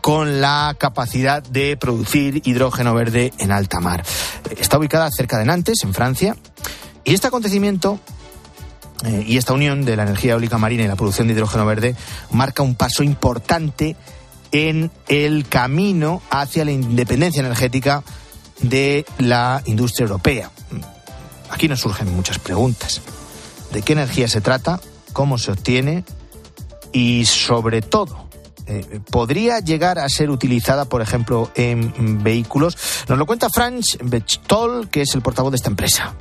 [0.00, 4.04] con la capacidad de producir hidrógeno verde en alta mar.
[4.58, 6.36] Está ubicada cerca de Nantes, en Francia,
[7.04, 7.98] y este acontecimiento
[9.04, 11.96] eh, y esta unión de la energía eólica marina y la producción de hidrógeno verde
[12.30, 13.96] marca un paso importante
[14.52, 18.04] en el camino hacia la independencia energética
[18.60, 20.50] de la industria europea.
[21.52, 23.02] Aquí nos surgen muchas preguntas.
[23.72, 24.80] ¿De qué energía se trata?
[25.12, 26.04] ¿Cómo se obtiene?
[26.92, 28.28] Y sobre todo,
[28.66, 32.76] eh, ¿podría llegar a ser utilizada, por ejemplo, en vehículos?
[33.08, 36.14] Nos lo cuenta Franz Bechtol, que es el portavoz de esta empresa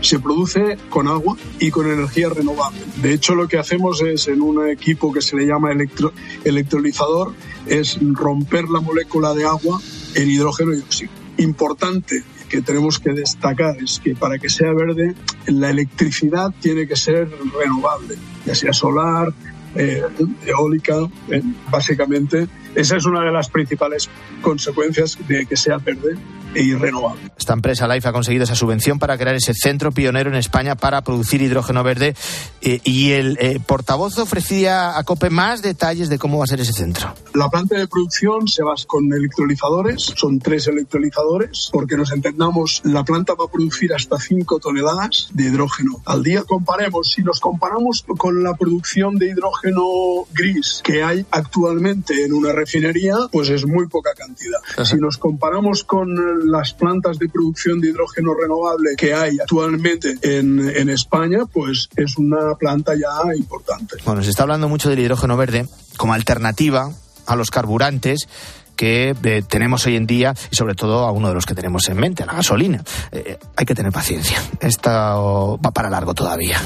[0.00, 2.80] se produce con agua y con energía renovable.
[2.96, 6.12] De hecho, lo que hacemos es en un equipo que se le llama electro,
[6.44, 7.34] electrolizador,
[7.66, 9.80] es romper la molécula de agua
[10.14, 11.12] en hidrógeno y oxígeno.
[11.38, 15.14] Importante que tenemos que destacar es que para que sea verde,
[15.46, 17.28] la electricidad tiene que ser
[17.58, 19.32] renovable, ya sea solar,
[19.74, 20.02] eh,
[20.46, 20.96] eólica,
[21.30, 22.48] eh, básicamente.
[22.74, 24.08] Esa es una de las principales
[24.40, 26.16] consecuencias de que sea verde
[26.56, 27.30] y renovable.
[27.38, 31.02] Esta empresa Life ha conseguido esa subvención para crear ese centro pionero en España para
[31.02, 32.14] producir hidrógeno verde
[32.60, 36.60] eh, y el eh, portavoz ofrecía a COPE más detalles de cómo va a ser
[36.60, 37.14] ese centro.
[37.34, 43.04] La planta de producción se basa con electrolizadores, son tres electrolizadores, porque nos entendamos, la
[43.04, 46.42] planta va a producir hasta 5 toneladas de hidrógeno al día.
[46.44, 49.84] Comparemos, si nos comparamos con la producción de hidrógeno
[50.32, 54.58] gris que hay actualmente en una refinería, pues es muy poca cantidad.
[54.84, 60.68] Si nos comparamos con las plantas de producción de hidrógeno renovable que hay actualmente en,
[60.68, 63.96] en España, pues es una planta ya importante.
[64.04, 66.90] Bueno, se está hablando mucho del hidrógeno verde como alternativa
[67.26, 68.28] a los carburantes
[68.76, 71.88] que eh, tenemos hoy en día y sobre todo a uno de los que tenemos
[71.88, 72.84] en mente, la gasolina.
[73.10, 74.40] Eh, hay que tener paciencia.
[74.60, 76.60] Esto va para largo todavía.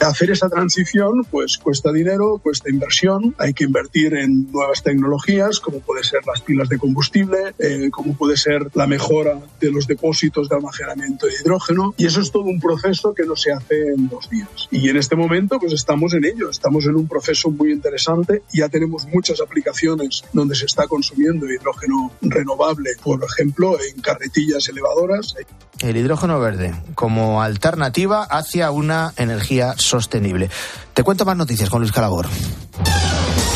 [0.00, 5.80] Hacer esa transición pues cuesta dinero, cuesta inversión, hay que invertir en nuevas tecnologías como
[5.80, 10.48] puede ser las pilas de combustible, eh, como puede ser la mejora de los depósitos
[10.48, 14.08] de almacenamiento de hidrógeno y eso es todo un proceso que no se hace en
[14.08, 14.68] dos días.
[14.70, 18.68] Y en este momento pues estamos en ello, estamos en un proceso muy interesante, ya
[18.68, 25.34] tenemos muchas aplicaciones donde se está consumiendo hidrógeno renovable, por ejemplo en carretillas elevadoras.
[25.80, 30.50] el hidrógeno verde como alternativa hacia una energía sostenible.
[30.94, 32.26] Te cuento más noticias con Luis Calabor.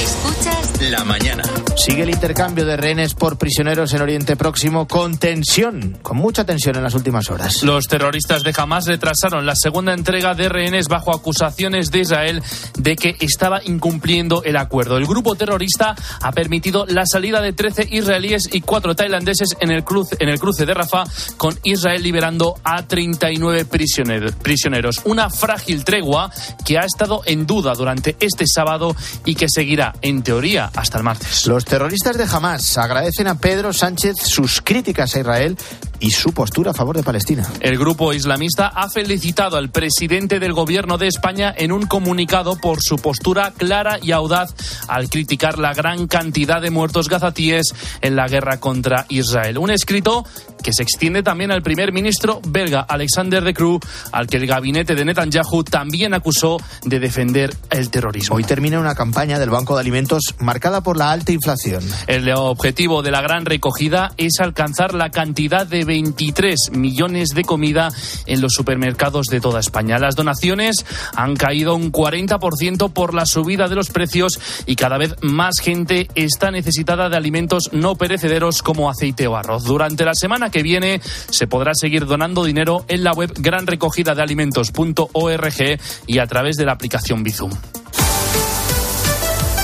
[0.00, 1.42] Escuchas La mañana.
[1.76, 6.76] Sigue el intercambio de rehenes por prisioneros en Oriente Próximo con tensión, con mucha tensión
[6.76, 7.62] en las últimas horas.
[7.62, 12.42] Los terroristas de Hamas retrasaron la segunda entrega de rehenes bajo acusaciones de Israel
[12.78, 14.96] de que estaba incumpliendo el acuerdo.
[14.96, 19.82] El grupo terrorista ha permitido la salida de 13 israelíes y 4 tailandeses en el
[19.82, 21.04] cruce, en el cruce de Rafah,
[21.36, 25.00] con Israel liberando a 39 prisioneros, prisioneros.
[25.04, 26.30] Una frágil tregua
[26.64, 28.94] que ha estado en duda durante este sábado
[29.24, 31.46] y que seguirá, en teoría, hasta el martes.
[31.46, 35.56] Los terroristas de Hamas agradecen a Pedro Sánchez sus críticas a Israel
[36.02, 37.48] y su postura a favor de Palestina.
[37.60, 42.82] El grupo islamista ha felicitado al presidente del gobierno de España en un comunicado por
[42.82, 44.52] su postura clara y audaz
[44.88, 47.68] al criticar la gran cantidad de muertos gazatíes
[48.00, 49.58] en la guerra contra Israel.
[49.58, 50.24] Un escrito
[50.62, 53.80] que se extiende también al primer ministro belga Alexander de Croo,
[54.12, 58.36] al que el gabinete de Netanyahu también acusó de defender el terrorismo.
[58.36, 61.82] Hoy termina una campaña del Banco de Alimentos marcada por la alta inflación.
[62.06, 67.90] El objetivo de la gran recogida es alcanzar la cantidad de 23 millones de comida
[68.24, 69.98] en los supermercados de toda España.
[69.98, 75.14] Las donaciones han caído un 40% por la subida de los precios y cada vez
[75.20, 79.64] más gente está necesitada de alimentos no perecederos como aceite o arroz.
[79.64, 86.18] Durante la semana que viene se podrá seguir donando dinero en la web granrecogidadealimentos.org y
[86.18, 87.50] a través de la aplicación Bizum.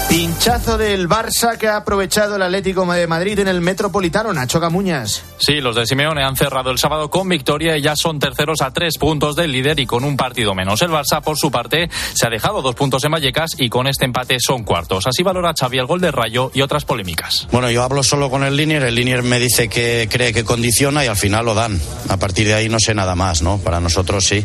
[0.09, 5.23] Pinchazo del Barça que ha aprovechado el Atlético de Madrid en el Metropolitano, Nacho Camuñas.
[5.39, 8.73] Sí, los de Simeone han cerrado el sábado con victoria y ya son terceros a
[8.73, 10.81] tres puntos del líder y con un partido menos.
[10.81, 14.07] El Barça, por su parte, se ha dejado dos puntos en Vallecas y con este
[14.07, 15.07] empate son cuartos.
[15.07, 17.47] Así valora Xavi el gol de Rayo y otras polémicas.
[17.53, 21.05] Bueno, yo hablo solo con el Linier, el Linier me dice que cree que condiciona
[21.05, 21.79] y al final lo dan.
[22.09, 23.59] A partir de ahí no sé nada más, ¿no?
[23.59, 24.43] Para nosotros sí.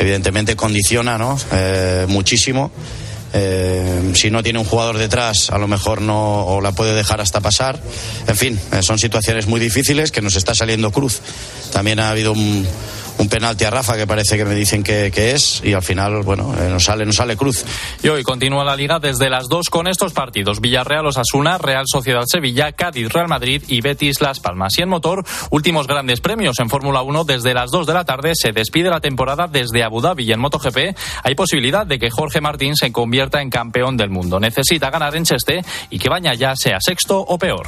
[0.00, 1.38] Evidentemente condiciona, ¿no?
[1.52, 2.72] Eh, muchísimo.
[3.32, 7.20] Eh, si no tiene un jugador detrás, a lo mejor no o la puede dejar
[7.20, 7.78] hasta pasar.
[8.26, 11.20] En fin, eh, son situaciones muy difíciles que nos está saliendo cruz.
[11.72, 12.66] También ha habido un,
[13.20, 16.54] un penalti a Rafa que parece que me dicen que, es y al final, bueno,
[16.58, 17.64] eh, nos sale, nos sale cruz.
[18.02, 22.24] Y hoy continúa la liga desde las dos con estos partidos: Villarreal Osasuna, Real Sociedad
[22.26, 24.78] Sevilla, Cádiz Real Madrid y Betis Las Palmas.
[24.78, 28.32] Y en motor, últimos grandes premios en Fórmula 1 desde las 2 de la tarde.
[28.34, 32.40] Se despide la temporada desde Abu Dhabi y en MotoGP hay posibilidad de que Jorge
[32.40, 34.40] Martín se convierta en campeón del mundo.
[34.40, 37.66] Necesita ganar en Cheste y que Baña ya sea sexto o peor.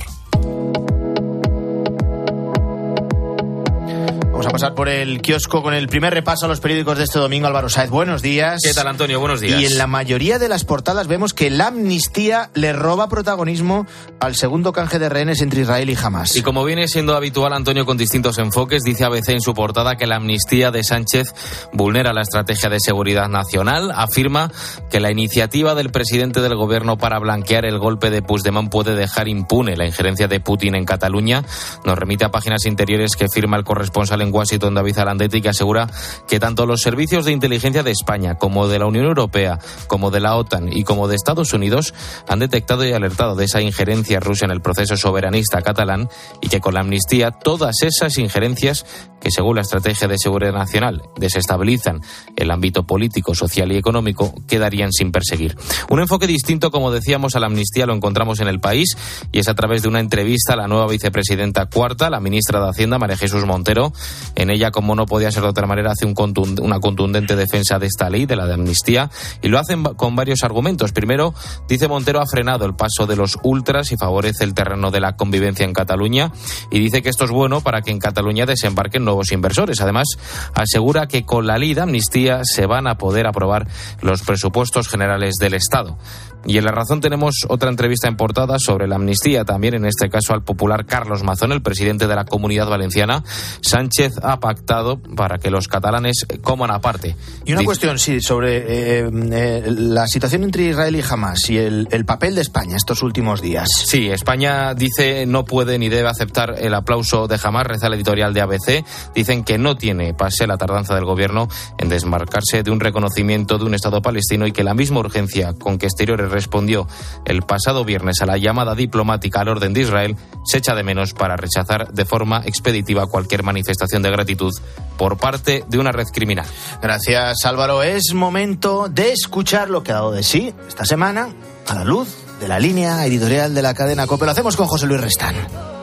[4.42, 7.20] Vamos a pasar por el kiosco con el primer repaso a los periódicos de este
[7.20, 7.46] domingo.
[7.46, 8.60] Álvaro Saez, buenos días.
[8.60, 9.20] ¿Qué tal, Antonio?
[9.20, 9.60] Buenos días.
[9.60, 13.86] Y en la mayoría de las portadas vemos que la amnistía le roba protagonismo
[14.18, 16.34] al segundo canje de rehenes entre Israel y Hamas.
[16.34, 20.08] Y como viene siendo habitual, Antonio, con distintos enfoques, dice ABC en su portada que
[20.08, 21.34] la amnistía de Sánchez
[21.72, 23.92] vulnera la estrategia de seguridad nacional.
[23.94, 24.50] Afirma
[24.90, 29.28] que la iniciativa del presidente del gobierno para blanquear el golpe de Puigdemont puede dejar
[29.28, 31.44] impune la injerencia de Putin en Cataluña.
[31.84, 35.88] Nos remite a páginas interiores que firma el corresponsal en Washington, David Arandetti, que asegura
[36.28, 40.20] que tanto los servicios de inteligencia de España como de la Unión Europea, como de
[40.20, 41.94] la OTAN y como de Estados Unidos
[42.28, 46.08] han detectado y alertado de esa injerencia rusa en el proceso soberanista catalán
[46.40, 48.84] y que con la amnistía todas esas injerencias
[49.20, 52.00] que según la estrategia de seguridad nacional desestabilizan
[52.36, 55.56] el ámbito político, social y económico quedarían sin perseguir.
[55.88, 58.96] Un enfoque distinto, como decíamos, a la amnistía lo encontramos en el país
[59.30, 62.70] y es a través de una entrevista a la nueva vicepresidenta cuarta, la ministra de
[62.70, 63.92] Hacienda, María Jesús Montero,
[64.34, 68.10] en ella, como no podía ser de otra manera, hace una contundente defensa de esta
[68.10, 69.10] ley, de la de amnistía,
[69.42, 70.92] y lo hacen con varios argumentos.
[70.92, 71.34] Primero,
[71.68, 75.16] dice Montero ha frenado el paso de los ultras y favorece el terreno de la
[75.16, 76.32] convivencia en Cataluña,
[76.70, 79.80] y dice que esto es bueno para que en Cataluña desembarquen nuevos inversores.
[79.80, 80.08] Además,
[80.54, 83.66] asegura que con la ley de amnistía se van a poder aprobar
[84.00, 85.96] los presupuestos generales del Estado.
[86.44, 90.08] Y en La Razón tenemos otra entrevista en portada sobre la amnistía, también en este
[90.10, 93.22] caso al popular Carlos Mazón, el presidente de la Comunidad Valenciana.
[93.60, 97.16] Sánchez ha pactado para que los catalanes coman aparte.
[97.44, 98.58] Y una Dice- cuestión, sí, sobre
[99.02, 103.02] eh, eh, la situación entre Israel y Hamas y el, el papel de España estos
[103.02, 103.68] últimos días.
[103.86, 108.34] Sí, España dice no puede ni debe aceptar el aplauso de Hamas, reza la editorial
[108.34, 108.84] de ABC.
[109.14, 113.64] Dicen que no tiene pase la tardanza del gobierno en desmarcarse de un reconocimiento de
[113.64, 116.88] un Estado palestino y que la misma urgencia con que Exteriores respondió
[117.24, 121.14] el pasado viernes a la llamada diplomática al orden de Israel se echa de menos
[121.14, 124.52] para rechazar de forma expeditiva cualquier manifestación de gratitud
[124.98, 126.46] por parte de una red criminal.
[126.80, 127.82] Gracias Álvaro.
[127.82, 131.28] Es momento de escuchar lo que ha dado de sí esta semana
[131.68, 134.24] a la luz de la línea editorial de la cadena COPE.
[134.24, 135.36] Lo hacemos con José Luis Restán.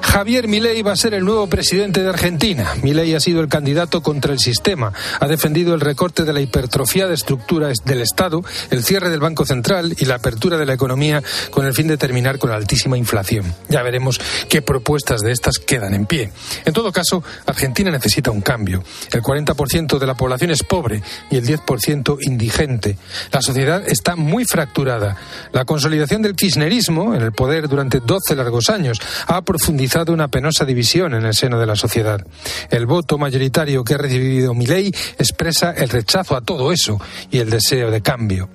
[0.10, 2.74] Javier Milei va a ser el nuevo presidente de Argentina.
[2.82, 4.91] Milei ha sido el candidato contra el sistema.
[5.20, 9.95] Ha defendido el recorte de la hipertrofiada estructura del Estado, el cierre del Banco Central
[9.99, 13.53] y la apertura de la economía con el fin de terminar con la altísima inflación.
[13.68, 16.32] Ya veremos qué propuestas de estas quedan en pie.
[16.66, 18.84] En todo caso, Argentina necesita un cambio.
[19.12, 22.97] El 40% de la población es pobre y el 10% indigente.
[23.32, 25.18] La sociedad está muy fracturada.
[25.51, 30.66] La consolidación del kirchnerismo en el poder durante 12 largos años ha profundizado una penosa
[30.66, 32.26] división en el seno de la sociedad.
[32.72, 34.88] El voto mayoritario que ha recibido Milei
[35.20, 38.50] expresa el rechazo a todo eso y el deseo de cambio.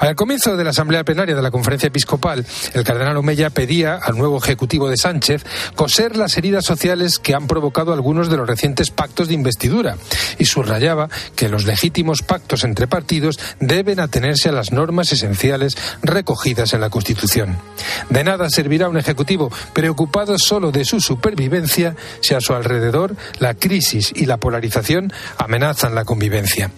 [0.00, 4.16] Al comienzo de la asamblea plenaria de la conferencia episcopal, el cardenal Omeya pedía al
[4.16, 5.44] nuevo ejecutivo de Sánchez
[5.74, 9.96] coser las heridas sociales que han provocado algunos de los recientes pactos de investidura
[10.38, 16.72] y subrayaba que los legítimos pactos entre partidos deben atenerse a las normas esenciales recogidas
[16.72, 17.58] en la Constitución.
[18.08, 23.54] De nada servirá un ejecutivo preocupado solo de su supervivencia si a su alrededor la
[23.54, 26.70] crisis y la polarización amenazan la convivencia.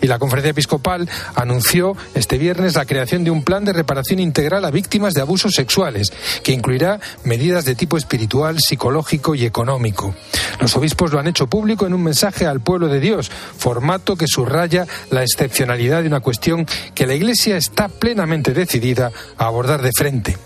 [0.00, 4.64] Y la conferencia episcopal anunció este viernes la creación de un plan de reparación integral
[4.64, 6.12] a víctimas de abusos sexuales,
[6.42, 10.14] que incluirá medidas de tipo espiritual, psicológico y económico.
[10.60, 14.26] Los obispos lo han hecho público en un mensaje al pueblo de Dios, formato que
[14.26, 19.90] subraya la excepcionalidad de una cuestión que la Iglesia está plenamente decidida a abordar de
[19.96, 20.36] frente.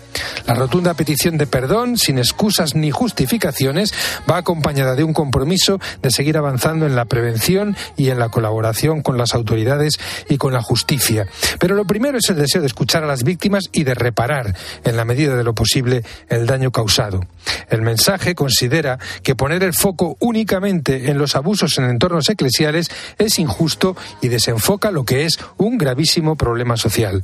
[0.45, 3.93] La rotunda petición de perdón, sin excusas ni justificaciones,
[4.29, 9.01] va acompañada de un compromiso de seguir avanzando en la prevención y en la colaboración
[9.01, 9.99] con las autoridades
[10.29, 11.27] y con la justicia.
[11.59, 14.97] Pero lo primero es el deseo de escuchar a las víctimas y de reparar, en
[14.97, 17.21] la medida de lo posible, el daño causado.
[17.69, 23.39] El mensaje considera que poner el foco únicamente en los abusos en entornos eclesiales es
[23.39, 27.21] injusto y desenfoca lo que es un gravísimo problema social.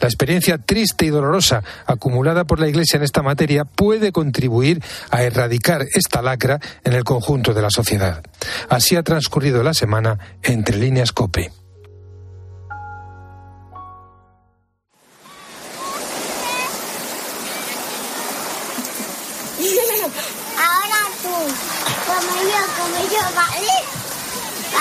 [0.00, 5.22] La experiencia triste y dolorosa acumulada por la Iglesia en esta materia puede contribuir a
[5.22, 8.22] erradicar esta lacra en el conjunto de la sociedad.
[8.68, 11.63] Así ha transcurrido la semana entre líneas COPE.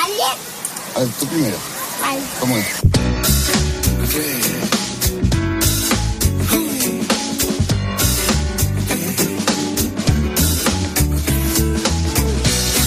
[0.04, 0.16] ¿Vale?
[0.96, 1.56] A ver, tú primero.
[2.02, 2.22] Vale.
[2.42, 2.66] ¿Cómo es?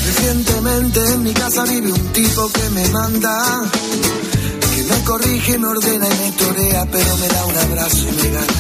[0.07, 3.63] Recientemente en mi casa vive un tipo que me manda,
[4.75, 8.31] que me corrige, me ordena y me torea, pero me da un abrazo y me
[8.31, 8.53] gana.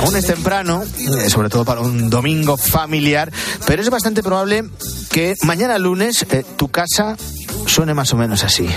[0.00, 3.30] Aún es temprano, eh, sobre todo para un domingo familiar,
[3.66, 4.64] pero es bastante probable
[5.10, 7.16] que mañana lunes eh, tu casa
[7.66, 8.68] suene más o menos así.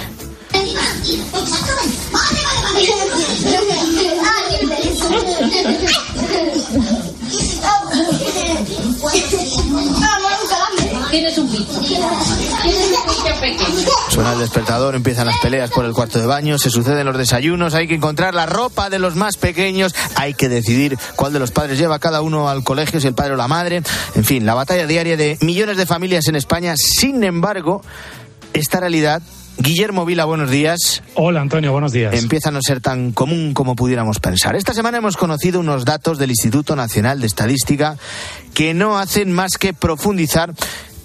[11.11, 11.79] Tienes un bicho.
[13.39, 13.89] pequeño.
[14.09, 17.73] Suena el despertador, empiezan las peleas por el cuarto de baño, se suceden los desayunos,
[17.73, 21.51] hay que encontrar la ropa de los más pequeños, hay que decidir cuál de los
[21.51, 23.83] padres lleva cada uno al colegio, si el padre o la madre.
[24.15, 26.73] En fin, la batalla diaria de millones de familias en España.
[26.75, 27.81] Sin embargo,
[28.53, 29.21] esta realidad
[29.59, 31.01] Guillermo Vila, buenos días.
[31.15, 32.13] Hola Antonio, buenos días.
[32.13, 34.55] Empieza a no ser tan común como pudiéramos pensar.
[34.55, 37.97] Esta semana hemos conocido unos datos del Instituto Nacional de Estadística
[38.53, 40.53] que no hacen más que profundizar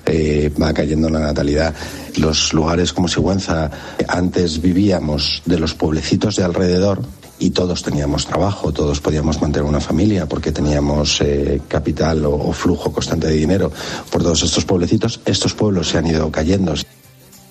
[0.06, 1.74] eh, va cayendo la natalidad.
[2.18, 3.70] Los lugares como Sigüenza,
[4.08, 7.02] antes vivíamos de los pueblecitos de alrededor
[7.40, 12.54] y todos teníamos trabajo, todos podíamos mantener una familia porque teníamos eh, capital o, o
[12.54, 13.72] flujo constante de dinero
[14.10, 16.74] por todos estos pueblecitos, estos pueblos se han ido cayendo.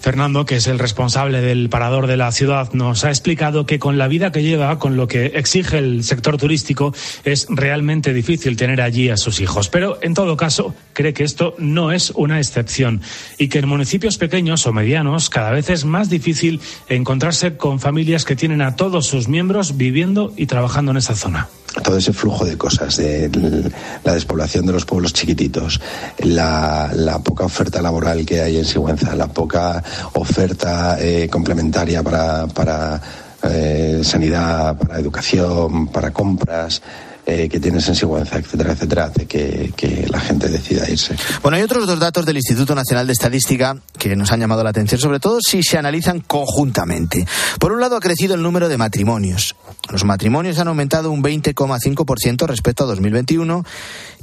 [0.04, 3.96] Fernando, que es el responsable del parador de la ciudad, nos ha explicado que con
[3.96, 6.92] la vida que lleva, con lo que exige el sector turístico,
[7.24, 9.70] es realmente difícil tener allí a sus hijos.
[9.70, 13.00] Pero, en todo caso, cree que esto no es una excepción
[13.38, 18.26] y que en municipios pequeños o medianos cada vez es más difícil encontrarse con familias
[18.26, 21.48] que tienen a todos sus miembros viviendo y trabajando en esa zona
[21.82, 23.70] todo ese flujo de cosas, de
[24.04, 25.80] la despoblación de los pueblos chiquititos,
[26.18, 32.46] la, la poca oferta laboral que hay en Sigüenza, la poca oferta eh, complementaria para,
[32.46, 33.00] para
[33.42, 36.80] eh, sanidad, para educación, para compras.
[37.26, 41.16] Eh, que tienes en etcétera, etcétera, hace que, que, la gente decida irse.
[41.40, 44.68] Bueno, hay otros dos datos del Instituto Nacional de Estadística que nos han llamado la
[44.68, 47.26] atención, sobre todo si se analizan conjuntamente.
[47.58, 49.56] Por un lado, ha crecido el número de matrimonios.
[49.90, 53.64] Los matrimonios han aumentado un 20,5% respecto a 2021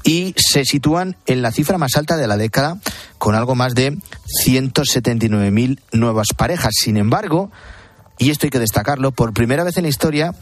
[0.04, 2.78] y se sitúan en la cifra más alta de la década,
[3.18, 3.98] con algo más de
[4.46, 6.74] 179.000 nuevas parejas.
[6.80, 7.50] Sin embargo,
[8.22, 10.36] y esto hay que destacarlo, por primera vez en la historia,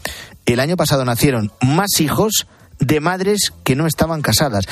[0.46, 2.48] el año pasado nacieron más hijos
[2.80, 4.66] de madres que no estaban casadas.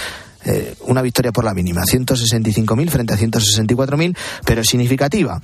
[0.46, 5.42] Eh, una victoria por la mínima, 165.000 frente a 164.000, pero significativa.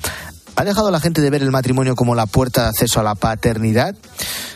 [0.55, 3.15] ¿Ha dejado la gente de ver el matrimonio como la puerta de acceso a la
[3.15, 3.95] paternidad?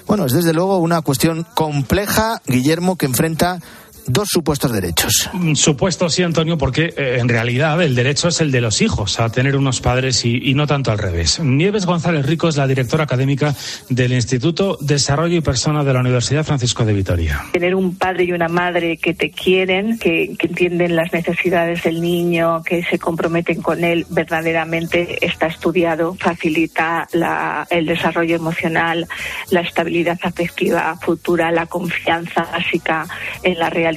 [0.05, 3.59] Bueno, es desde luego una cuestión compleja, Guillermo, que enfrenta
[4.07, 5.29] dos supuestos derechos.
[5.53, 9.29] Supuesto sí, Antonio, porque eh, en realidad el derecho es el de los hijos a
[9.29, 11.39] tener unos padres y, y, no tanto al revés.
[11.39, 13.53] Nieves González Rico es la directora académica
[13.89, 17.45] del Instituto Desarrollo y Persona de la Universidad Francisco de Vitoria.
[17.51, 22.01] Tener un padre y una madre que te quieren, que, que entienden las necesidades del
[22.01, 29.07] niño, que se comprometen con él, verdaderamente está estudiado, facilita la, el desarrollo emocional,
[29.51, 33.05] la estabilidad afectiva futura, la confianza básica
[33.43, 33.96] en la realidad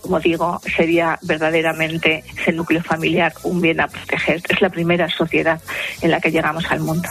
[0.00, 4.42] como digo, sería verdaderamente ese núcleo familiar un bien a proteger.
[4.48, 5.60] Es la primera sociedad
[6.02, 7.08] en la que llegamos al mundo.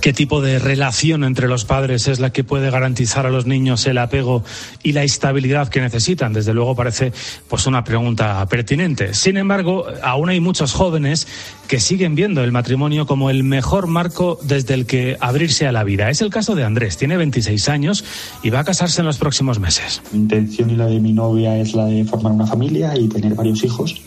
[0.00, 3.86] ¿Qué tipo de relación entre los padres es la que puede garantizar a los niños
[3.86, 4.44] el apego
[4.82, 6.32] y la estabilidad que necesitan?
[6.32, 7.12] Desde luego parece
[7.48, 9.14] pues una pregunta pertinente.
[9.14, 11.26] Sin embargo, aún hay muchos jóvenes
[11.66, 15.82] que siguen viendo el matrimonio como el mejor marco desde el que abrirse a la
[15.82, 16.10] vida.
[16.10, 18.04] Es el caso de Andrés, tiene 26 años
[18.42, 20.00] y va a casarse en los próximos meses.
[20.12, 23.34] Mi intención y la de mi novia es la de formar una familia y tener
[23.34, 24.00] varios hijos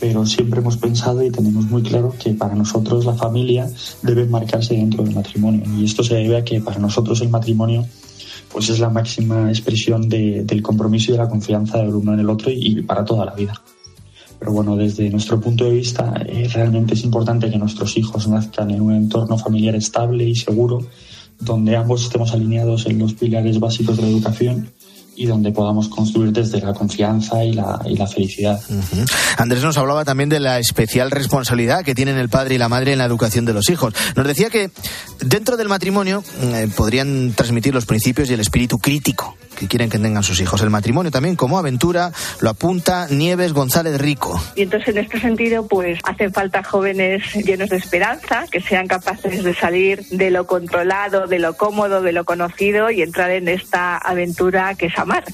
[0.00, 3.68] pero siempre hemos pensado y tenemos muy claro que para nosotros la familia
[4.02, 5.62] debe marcarse dentro del matrimonio.
[5.76, 7.86] Y esto se debe a que para nosotros el matrimonio
[8.50, 12.20] pues es la máxima expresión de, del compromiso y de la confianza del uno en
[12.20, 13.60] el otro y, para toda la vida.
[14.38, 18.70] Pero bueno, desde nuestro punto de vista, eh, realmente es importante que nuestros hijos nazcan
[18.70, 20.86] en un entorno familiar estable y seguro,
[21.40, 24.70] donde ambos estemos alineados en los pilares básicos de la educación
[25.18, 28.60] y donde podamos construir desde la confianza y la, y la felicidad.
[28.68, 29.12] Uh -huh.
[29.36, 32.92] Andrés nos hablaba también de la especial responsabilidad que tienen el padre y la madre
[32.92, 33.94] en la educación de los hijos.
[34.14, 34.70] Nos decía que
[35.20, 39.98] dentro del matrimonio eh, podrían transmitir los principios y el espíritu crítico que quieren que
[39.98, 40.62] tengan sus hijos.
[40.62, 44.40] El matrimonio también como aventura lo apunta Nieves González Rico.
[44.54, 49.42] Y entonces en este sentido pues hacen falta jóvenes llenos de esperanza, que sean capaces
[49.42, 53.96] de salir de lo controlado, de lo cómodo, de lo conocido y entrar en esta
[53.96, 55.24] aventura que es amar.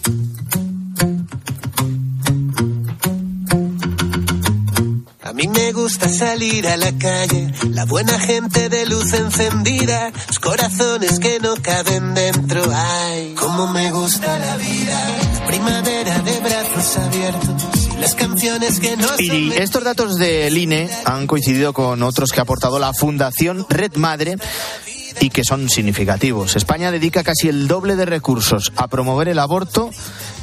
[5.22, 10.38] A mí me gusta salir a la calle, la buena gente de luz encendida, los
[10.38, 12.62] corazones que no caben dentro.
[12.72, 15.16] Ay, cómo me gusta la vida,
[15.46, 17.64] primavera de brazos abiertos.
[17.98, 22.42] Las canciones que no y estos datos del INE han coincidido con otros que ha
[22.42, 24.36] aportado la Fundación Red Madre
[25.20, 26.56] y que son significativos.
[26.56, 29.90] España dedica casi el doble de recursos a promover el aborto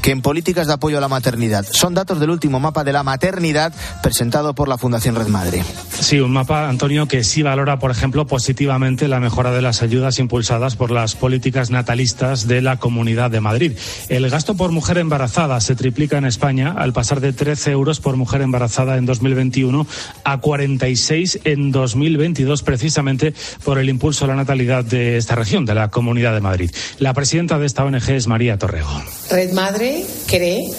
[0.02, 1.66] que en políticas de apoyo a la maternidad.
[1.70, 5.64] Son datos del último mapa de la maternidad presentado por la Fundación Red Madre.
[5.99, 10.20] Sí, un mapa, Antonio, que sí valora, por ejemplo, positivamente la mejora de las ayudas
[10.20, 13.74] impulsadas por las políticas natalistas de la Comunidad de Madrid.
[14.10, 18.18] El gasto por mujer embarazada se triplica en España al pasar de 13 euros por
[18.18, 19.86] mujer embarazada en 2021
[20.24, 23.34] a 46 en 2022, precisamente
[23.64, 26.72] por el impulso a la natalidad de esta región, de la Comunidad de Madrid.
[26.97, 28.89] La presidenta de esta ONG es María Torrego.
[29.30, 29.91] Red Madre
[30.28, 30.70] cree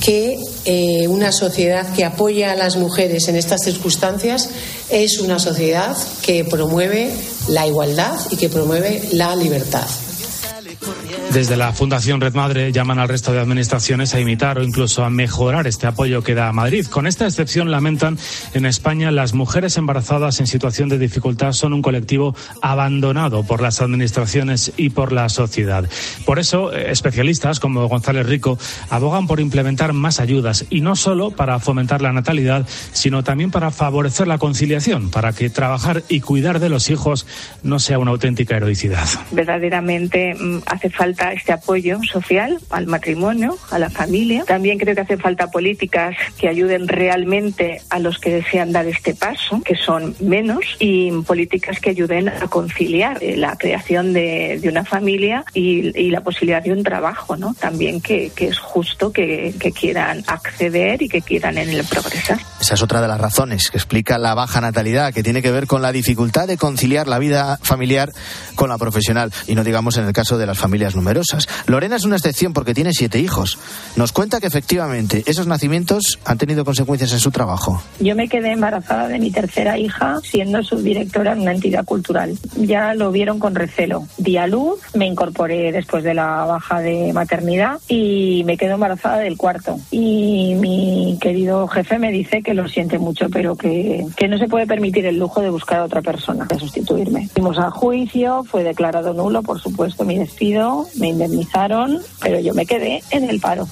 [0.00, 4.50] que eh, una sociedad que apoya a las mujeres en estas circunstancias
[4.90, 7.10] es una sociedad que promueve
[7.48, 9.86] la igualdad y que promueve la libertad.
[11.32, 15.10] Desde la Fundación Red Madre llaman al resto de administraciones a imitar o incluso a
[15.10, 16.86] mejorar este apoyo que da Madrid.
[16.86, 18.16] Con esta excepción lamentan
[18.54, 23.82] en España las mujeres embarazadas en situación de dificultad son un colectivo abandonado por las
[23.82, 25.84] administraciones y por la sociedad.
[26.24, 28.58] Por eso, eh, especialistas como González Rico
[28.88, 33.70] abogan por implementar más ayudas y no solo para fomentar la natalidad, sino también para
[33.70, 37.26] favorecer la conciliación, para que trabajar y cuidar de los hijos
[37.62, 39.06] no sea una auténtica heroicidad.
[39.32, 44.44] Verdaderamente mm, hace falta este apoyo social al matrimonio, a la familia.
[44.46, 49.14] También creo que hace falta políticas que ayuden realmente a los que desean dar este
[49.14, 54.68] paso, que son menos, y políticas que ayuden a conciliar eh, la creación de, de
[54.68, 57.54] una familia y, y, la posibilidad de un trabajo, ¿no?
[57.54, 62.38] También que, que es justo que, que, quieran acceder y que quieran en el progresar.
[62.60, 65.66] Esa es otra de las razones que explica la baja natalidad, que tiene que ver
[65.66, 68.12] con la dificultad de conciliar la vida familiar
[68.54, 71.05] con la profesional, y no digamos en el caso de las familias numerosas.
[71.66, 73.58] Lorena es una excepción porque tiene siete hijos.
[73.96, 77.82] Nos cuenta que efectivamente esos nacimientos han tenido consecuencias en su trabajo.
[78.00, 82.36] Yo me quedé embarazada de mi tercera hija siendo subdirectora en una entidad cultural.
[82.56, 84.06] Ya lo vieron con recelo.
[84.18, 89.18] Di a luz, me incorporé después de la baja de maternidad y me quedo embarazada
[89.18, 89.78] del cuarto.
[89.90, 94.48] Y mi querido jefe me dice que lo siente mucho, pero que, que no se
[94.48, 97.28] puede permitir el lujo de buscar a otra persona para sustituirme.
[97.32, 102.66] Fuimos a juicio, fue declarado nulo, por supuesto, mi despido, me indemnizaron, pero yo me
[102.66, 103.68] quedé en el paro.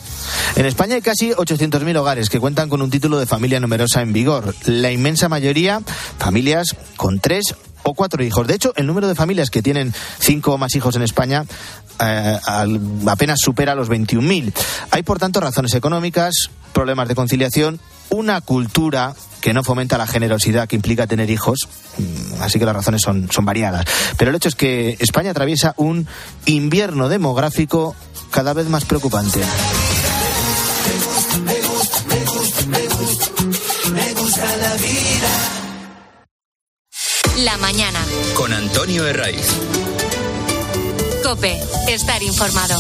[0.56, 4.12] En España hay casi 800.000 hogares que cuentan con un título de familia numerosa en
[4.12, 4.54] vigor.
[4.66, 5.80] La inmensa mayoría,
[6.18, 8.46] familias con tres o cuatro hijos.
[8.46, 11.44] De hecho, el número de familias que tienen cinco o más hijos en España
[12.00, 12.38] eh,
[13.06, 14.52] apenas supera los 21.000.
[14.90, 17.80] Hay, por tanto, razones económicas, problemas de conciliación,
[18.14, 22.74] una cultura que no fomenta la generosidad que implica tener hijos, mm, así que las
[22.74, 23.84] razones son, son variadas.
[24.16, 26.06] Pero el hecho es que España atraviesa un
[26.46, 27.94] invierno demográfico
[28.30, 29.40] cada vez más preocupante.
[37.38, 37.98] La mañana.
[38.34, 39.46] Con Antonio Herraiz.
[41.22, 42.76] Cope, estar informado.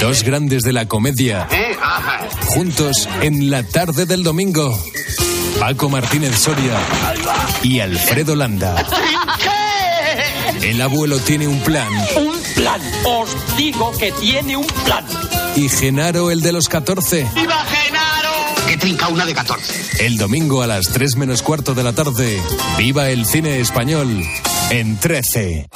[0.00, 1.48] Dos grandes de la comedia.
[2.46, 4.78] Juntos en la tarde del domingo.
[5.58, 6.78] Paco Martínez Soria
[7.62, 8.84] y Alfredo Landa.
[10.62, 11.88] El abuelo tiene un plan.
[12.16, 12.80] Un plan.
[13.04, 15.04] Os digo que tiene un plan.
[15.56, 17.26] Y Genaro, el de los 14.
[17.34, 18.66] ¡Viva Genaro!
[18.66, 20.04] Que trinca una de 14.
[20.04, 22.40] El domingo a las 3 menos cuarto de la tarde.
[22.76, 24.24] Viva el cine español
[24.70, 25.66] en 13.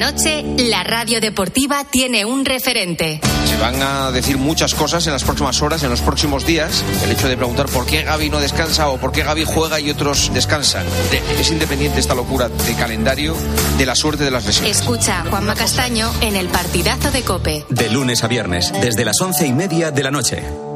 [0.00, 3.20] Noche, la radio deportiva tiene un referente.
[3.44, 6.82] Se van a decir muchas cosas en las próximas horas, en los próximos días.
[7.04, 9.90] El hecho de preguntar por qué Gaby no descansa o por qué Gaby juega y
[9.90, 10.86] otros descansan.
[11.38, 13.36] Es independiente esta locura de calendario
[13.76, 14.80] de la suerte de las lesiones.
[14.80, 17.66] Escucha a Juanma Castaño en el partidazo de Cope.
[17.68, 20.69] De lunes a viernes, desde las once y media de la noche.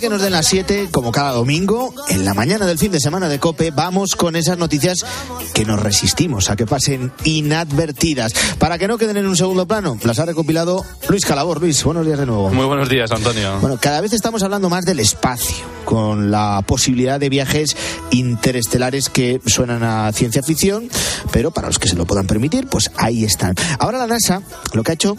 [0.00, 3.00] De que nos den las 7, como cada domingo, en la mañana del fin de
[3.00, 5.04] semana de Cope, vamos con esas noticias
[5.52, 8.32] que nos resistimos a que pasen inadvertidas.
[8.58, 11.60] Para que no queden en un segundo plano, las ha recopilado Luis Calabor.
[11.60, 12.50] Luis, buenos días de nuevo.
[12.50, 13.58] Muy buenos días, Antonio.
[13.60, 17.76] Bueno, cada vez estamos hablando más del espacio, con la posibilidad de viajes
[18.10, 20.88] interestelares que suenan a ciencia ficción,
[21.30, 23.54] pero para los que se lo puedan permitir, pues ahí están.
[23.78, 24.42] Ahora la NASA
[24.72, 25.16] lo que ha hecho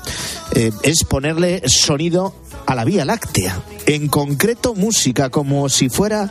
[0.54, 2.34] eh, es ponerle sonido
[2.66, 6.30] a la Vía Láctea, en concreto música, como si fuera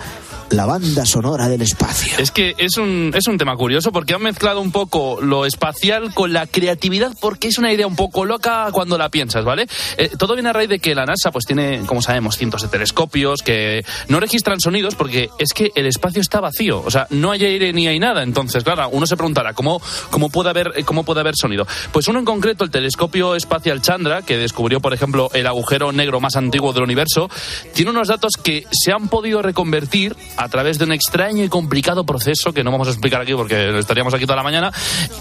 [0.51, 2.19] la banda sonora del espacio.
[2.19, 6.13] Es que es un, es un tema curioso porque han mezclado un poco lo espacial
[6.13, 9.67] con la creatividad porque es una idea un poco loca cuando la piensas, ¿vale?
[9.97, 12.69] Eh, todo viene a raíz de que la NASA pues tiene, como sabemos, cientos de
[12.69, 17.31] telescopios que no registran sonidos porque es que el espacio está vacío, o sea, no
[17.31, 21.05] hay aire ni hay nada, entonces, claro, uno se preguntará, ¿cómo, cómo, puede, haber, cómo
[21.05, 21.67] puede haber sonido?
[21.93, 26.20] Pues uno en concreto, el telescopio espacial Chandra, que descubrió, por ejemplo, el agujero negro
[26.21, 27.29] más antiguo del universo,
[27.75, 32.05] tiene unos datos que se han podido reconvertir a través de un extraño y complicado
[32.05, 34.73] proceso que no vamos a explicar aquí porque estaríamos aquí toda la mañana,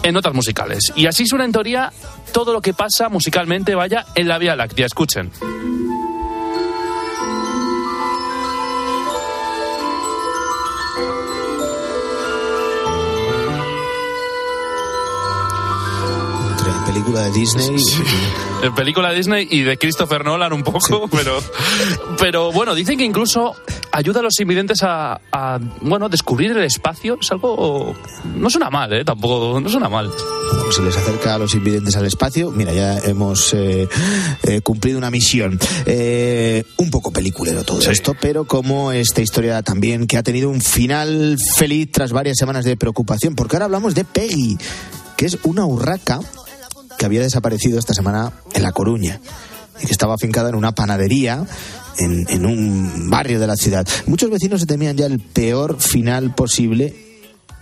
[0.03, 0.91] en notas musicales.
[0.95, 1.91] Y así suena en teoría
[2.31, 4.85] todo lo que pasa musicalmente, vaya, en la Vía Láctea.
[4.85, 5.31] Escuchen.
[17.09, 17.83] Película de Disney.
[18.61, 21.41] En película de Disney y de Christopher Nolan un poco, pero,
[22.19, 23.55] pero bueno, dicen que incluso
[23.93, 27.17] ayuda a los invidentes a, a, bueno, descubrir el espacio.
[27.21, 27.95] Es algo...
[28.35, 29.05] No suena mal, ¿eh?
[29.05, 30.09] Tampoco, no suena mal.
[30.09, 33.87] Bueno, si les acerca a los invidentes al espacio, mira, ya hemos eh,
[34.43, 35.57] eh, cumplido una misión.
[35.85, 40.59] Eh, un poco peliculero todo esto, pero como esta historia también que ha tenido un
[40.59, 44.57] final feliz tras varias semanas de preocupación, porque ahora hablamos de Peggy,
[45.15, 46.19] que es una urraca
[46.99, 49.21] que había desaparecido esta semana en La Coruña
[49.81, 51.45] y que estaba afincada en una panadería
[51.97, 53.87] en, en un barrio de la ciudad.
[54.05, 56.93] Muchos vecinos se temían ya el peor final posible,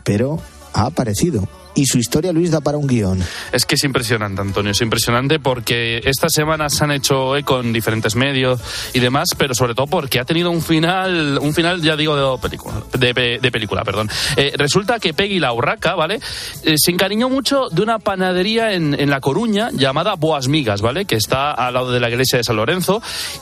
[0.03, 0.41] pero
[0.73, 1.47] ha aparecido.
[1.77, 3.23] Y su historia, Luis, da para un guion.
[3.51, 7.71] Es que es impresionante, Antonio, es impresionante porque estas semanas se han hecho eco en
[7.71, 8.59] diferentes medios
[8.93, 12.41] y demás, pero sobre todo porque ha tenido un final, un final, ya digo, de
[12.41, 14.09] película, de, pe- de película, perdón.
[14.35, 16.19] Eh, resulta que Peggy la urraca, ¿vale?
[16.63, 21.05] Eh, se encariñó mucho de una panadería en, en La Coruña llamada Boas Migas, ¿vale?
[21.05, 23.01] Que está al lado de la iglesia de San Lorenzo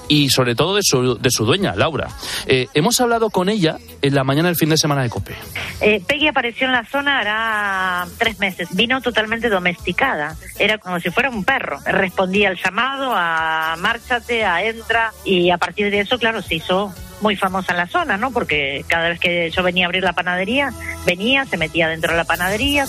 [0.10, 2.10] y sobre todo de su, de su dueña, Laura.
[2.48, 5.36] Eh, hemos hablado con ella en la mañana del fin de semana de COPE.
[5.82, 8.70] Eh, Peggy apareció en la zona hará tres meses.
[8.72, 10.36] Vino totalmente domesticada.
[10.58, 11.80] Era como si fuera un perro.
[11.86, 15.14] Respondía al llamado, a márchate, a entra.
[15.24, 18.32] Y a partir de eso, claro, se hizo muy famosa en la zona, ¿no?
[18.32, 20.74] Porque cada vez que yo venía a abrir la panadería,
[21.06, 22.88] venía, se metía dentro de la panadería.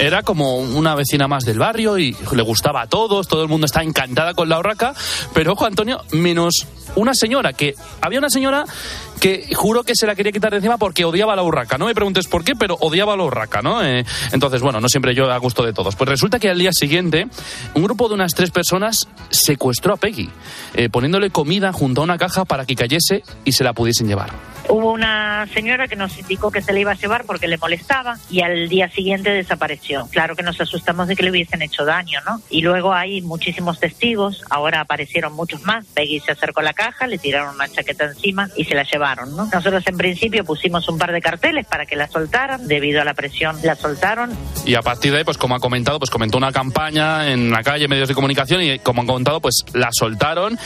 [0.00, 3.66] Era como una vecina más del barrio y le gustaba a todos, todo el mundo
[3.66, 4.94] está encantada con la urraca,
[5.32, 6.66] pero ojo Antonio, menos
[6.96, 8.64] una señora, que había una señora
[9.22, 11.78] que juro que se la quería quitar de encima porque odiaba a la urraca.
[11.78, 13.80] No me preguntes por qué, pero odiaba a la urraca, ¿no?
[13.84, 15.94] Eh, entonces, bueno, no siempre yo a gusto de todos.
[15.94, 17.28] Pues resulta que al día siguiente,
[17.74, 20.28] un grupo de unas tres personas secuestró a Peggy,
[20.74, 24.32] eh, poniéndole comida junto a una caja para que cayese y se la pudiesen llevar.
[24.68, 28.16] Hubo una señora que nos indicó que se le iba a llevar porque le molestaba
[28.30, 30.06] y al día siguiente desapareció.
[30.10, 32.40] Claro que nos asustamos de que le hubiesen hecho daño, ¿no?
[32.48, 35.84] Y luego hay muchísimos testigos, ahora aparecieron muchos más.
[35.86, 39.11] Peggy se acercó a la caja, le tiraron una chaqueta encima y se la llevaron,
[39.14, 39.48] ¿no?
[39.52, 43.14] Nosotros en principio pusimos un par de carteles para que la soltaran, debido a la
[43.14, 44.30] presión la soltaron.
[44.64, 47.62] Y a partir de ahí, pues como ha comentado, pues comentó una campaña en la
[47.62, 50.58] calle, medios de comunicación, y como han comentado, pues la soltaron.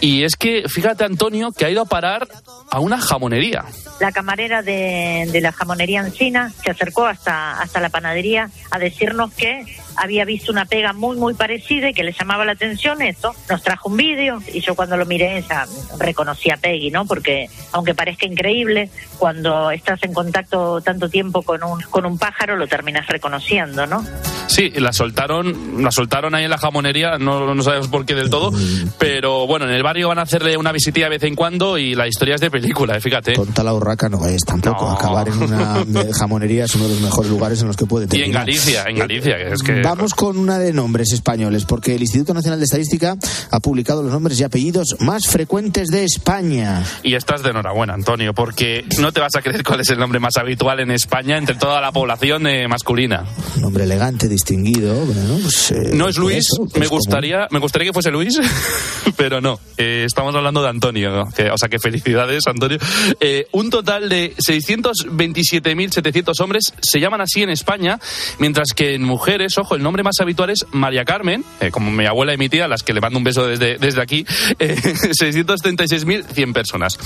[0.00, 2.28] Y es que, fíjate, Antonio, que ha ido a parar
[2.70, 3.64] a una jamonería.
[4.00, 9.32] La camarera de, de la jamonería Encina se acercó hasta, hasta la panadería a decirnos
[9.34, 9.64] que
[9.96, 13.34] había visto una pega muy, muy parecida y que le llamaba la atención eso.
[13.48, 15.66] Nos trajo un vídeo y yo cuando lo miré ya
[15.98, 17.04] reconocí a Peggy, ¿no?
[17.06, 22.56] Porque aunque parezca increíble, cuando estás en contacto tanto tiempo con un, con un pájaro
[22.56, 24.04] lo terminas reconociendo, ¿no?
[24.46, 28.30] Sí, la soltaron, la soltaron ahí en la jamonería, no, no sabemos por qué del
[28.30, 28.52] todo,
[28.98, 31.94] pero bueno, en el barrio van a hacerle una visitilla de vez en cuando y
[31.94, 33.32] la historia es de película, eh, fíjate.
[33.32, 34.90] Tonta la urraca no es tampoco.
[34.90, 38.08] Acabar en una jamonería es uno de los mejores lugares en los que puede Y
[38.08, 38.42] terminar.
[38.42, 39.82] en Galicia, en Galicia, que es que...
[39.82, 43.16] Vamos con una de nombres españoles, porque el Instituto Nacional de Estadística
[43.50, 46.82] ha publicado los nombres y apellidos más frecuentes de España.
[47.02, 50.20] Y estás de enhorabuena, Antonio, porque no te vas a creer cuál es el nombre
[50.20, 53.24] más habitual en España entre toda la población eh, masculina.
[53.56, 54.94] Un nombre elegante, distinguido.
[55.06, 58.10] bueno, pues, eh, No es Luis, eso, pues, me como- gustaría, me gustaría que fuese
[58.10, 58.38] Luis,
[59.16, 59.58] pero no.
[59.76, 61.30] Eh, estamos hablando de Antonio, ¿no?
[61.32, 62.78] que, o sea que felicidades, Antonio.
[63.20, 67.98] Eh, un total de 627.700 hombres se llaman así en España,
[68.38, 72.34] mientras que en mujeres, ojo, el nombre más habitual es María Carmen, como mi abuela
[72.34, 74.26] y mi tía, a las que le mando un beso desde, desde aquí,
[74.58, 76.98] eh, 636.100 personas.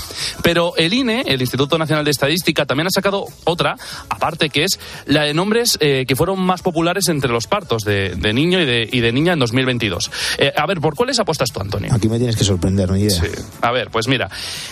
[0.43, 3.75] Pero el INE, el Instituto Nacional de Estadística, también ha sacado otra,
[4.09, 8.33] aparte que es la de nombres que fueron más populares entre los partos de, de
[8.33, 10.09] niño y de, y de niña en 2022.
[10.37, 11.93] Eh, a ver, ¿por cuáles apuestas tú, Antonio?
[11.93, 13.21] Aquí me tienes que sorprender, no idea.
[13.61, 14.29] A ver, pues mira,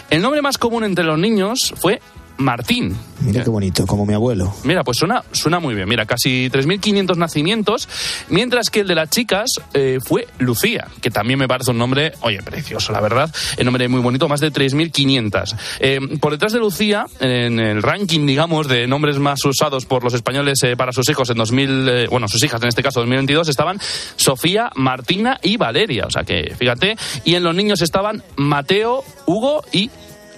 [0.10, 2.02] el nombre más común entre los niños fue
[2.38, 2.96] Martín.
[3.22, 4.54] Mira qué bonito, como mi abuelo.
[4.64, 5.90] Mira, pues suena, suena muy bien.
[5.90, 7.90] Mira, casi 3.500 nacimientos,
[8.30, 12.14] mientras que el de las chicas eh, fue Lucía, que también me parece un nombre,
[12.22, 13.34] oye, precioso, la verdad.
[13.58, 15.56] El nombre muy bonito, más de 3.500.
[15.80, 20.14] Eh, por detrás de Lucía, en el ranking, digamos, de nombres más usados por los
[20.14, 23.50] españoles eh, para sus hijos en 2000, eh, bueno, sus hijas en este caso, 2022,
[23.50, 23.80] estaban
[24.16, 26.06] Sofía, Martina y Valeria.
[26.08, 26.96] O sea que, fíjate.
[27.24, 29.90] Y en los niños estaban Mateo, Hugo y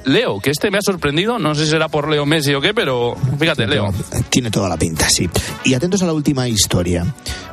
[0.06, 2.74] Leo, que este me ha sorprendido, no sé si será por Leo Messi o qué,
[2.74, 3.94] pero fíjate, Leo.
[4.30, 5.30] Tiene toda la pinta, sí.
[5.64, 7.06] Y atentos a la última historia.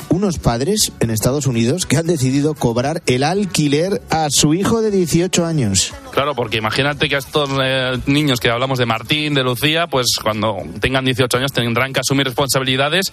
[0.09, 4.91] Unos padres en Estados Unidos que han decidido cobrar el alquiler a su hijo de
[4.91, 5.93] 18 años.
[6.17, 10.07] Claro, porque imagínate que a estos eh, niños que hablamos de Martín, de Lucía, pues
[10.23, 13.13] cuando tengan 18 años tendrán que asumir responsabilidades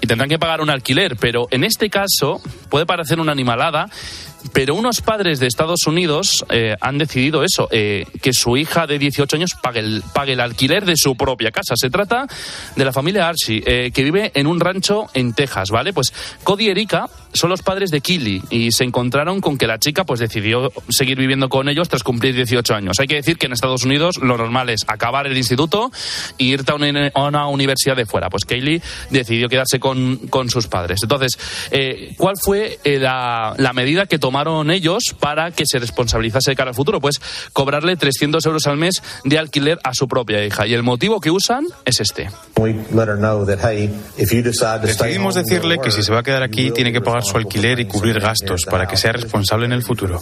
[0.00, 1.16] y tendrán que pagar un alquiler.
[1.16, 3.90] Pero en este caso puede parecer una animalada,
[4.54, 8.98] Pero unos padres de Estados Unidos eh, han decidido eso, eh, que su hija de
[8.98, 11.74] 18 años pague el, pague el alquiler de su propia casa.
[11.76, 12.26] Se trata
[12.74, 15.92] de la familia Archie, que vive en un rancho en Texas, ¿vale?
[15.92, 19.78] Pues Cody y Erika son los padres de Killy y se encontraron con que la
[19.78, 22.96] chica pues decidió seguir viviendo con ellos tras cumplir 18 años.
[22.98, 25.90] Hay que decir que en Estados Unidos lo normal es acabar el instituto
[26.38, 28.30] e irte a una, a una universidad de fuera.
[28.30, 31.00] Pues Kaylee decidió quedarse con, con sus padres.
[31.02, 31.38] Entonces,
[31.70, 36.56] eh, ¿cuál fue eh, la, la medida que tomaron ellos para que se responsabilizase de
[36.56, 37.00] cara al futuro?
[37.00, 37.20] Pues
[37.52, 40.66] cobrarle 300 euros al mes de alquiler a su propia hija.
[40.66, 42.30] Y el motivo que usan es este.
[44.86, 47.86] Decidimos decirle que si se va a quedar aquí tiene que pagar su alquiler y
[47.86, 50.20] cubrir gastos para que sea responsable en el futuro.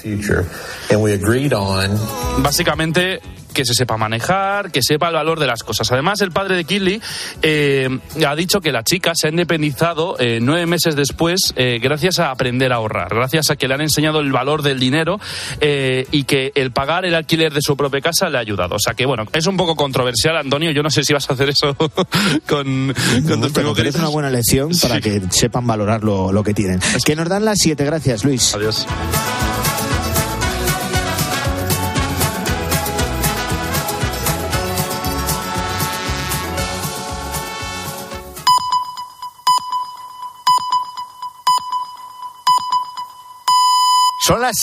[2.38, 3.20] Básicamente
[3.58, 5.90] que se sepa manejar, que sepa el valor de las cosas.
[5.90, 7.00] Además, el padre de Killy
[7.42, 7.88] eh,
[8.24, 12.30] ha dicho que la chica se ha independizado eh, nueve meses después eh, gracias a
[12.30, 15.18] aprender a ahorrar, gracias a que le han enseñado el valor del dinero
[15.60, 18.76] y que el pagar el alquiler de su propia casa le ha ayudado.
[18.76, 20.70] O sea que, bueno, es un poco controversial, Antonio.
[20.70, 21.74] Yo no sé si vas a hacer eso
[22.46, 22.94] con,
[23.26, 26.54] con tus Pero que es una buena lección para que sepan valorar lo, lo que
[26.54, 26.80] tienen.
[27.04, 27.84] Que nos dan las siete.
[27.84, 28.54] Gracias, Luis.
[28.54, 28.86] Adiós.
[44.28, 44.56] Son las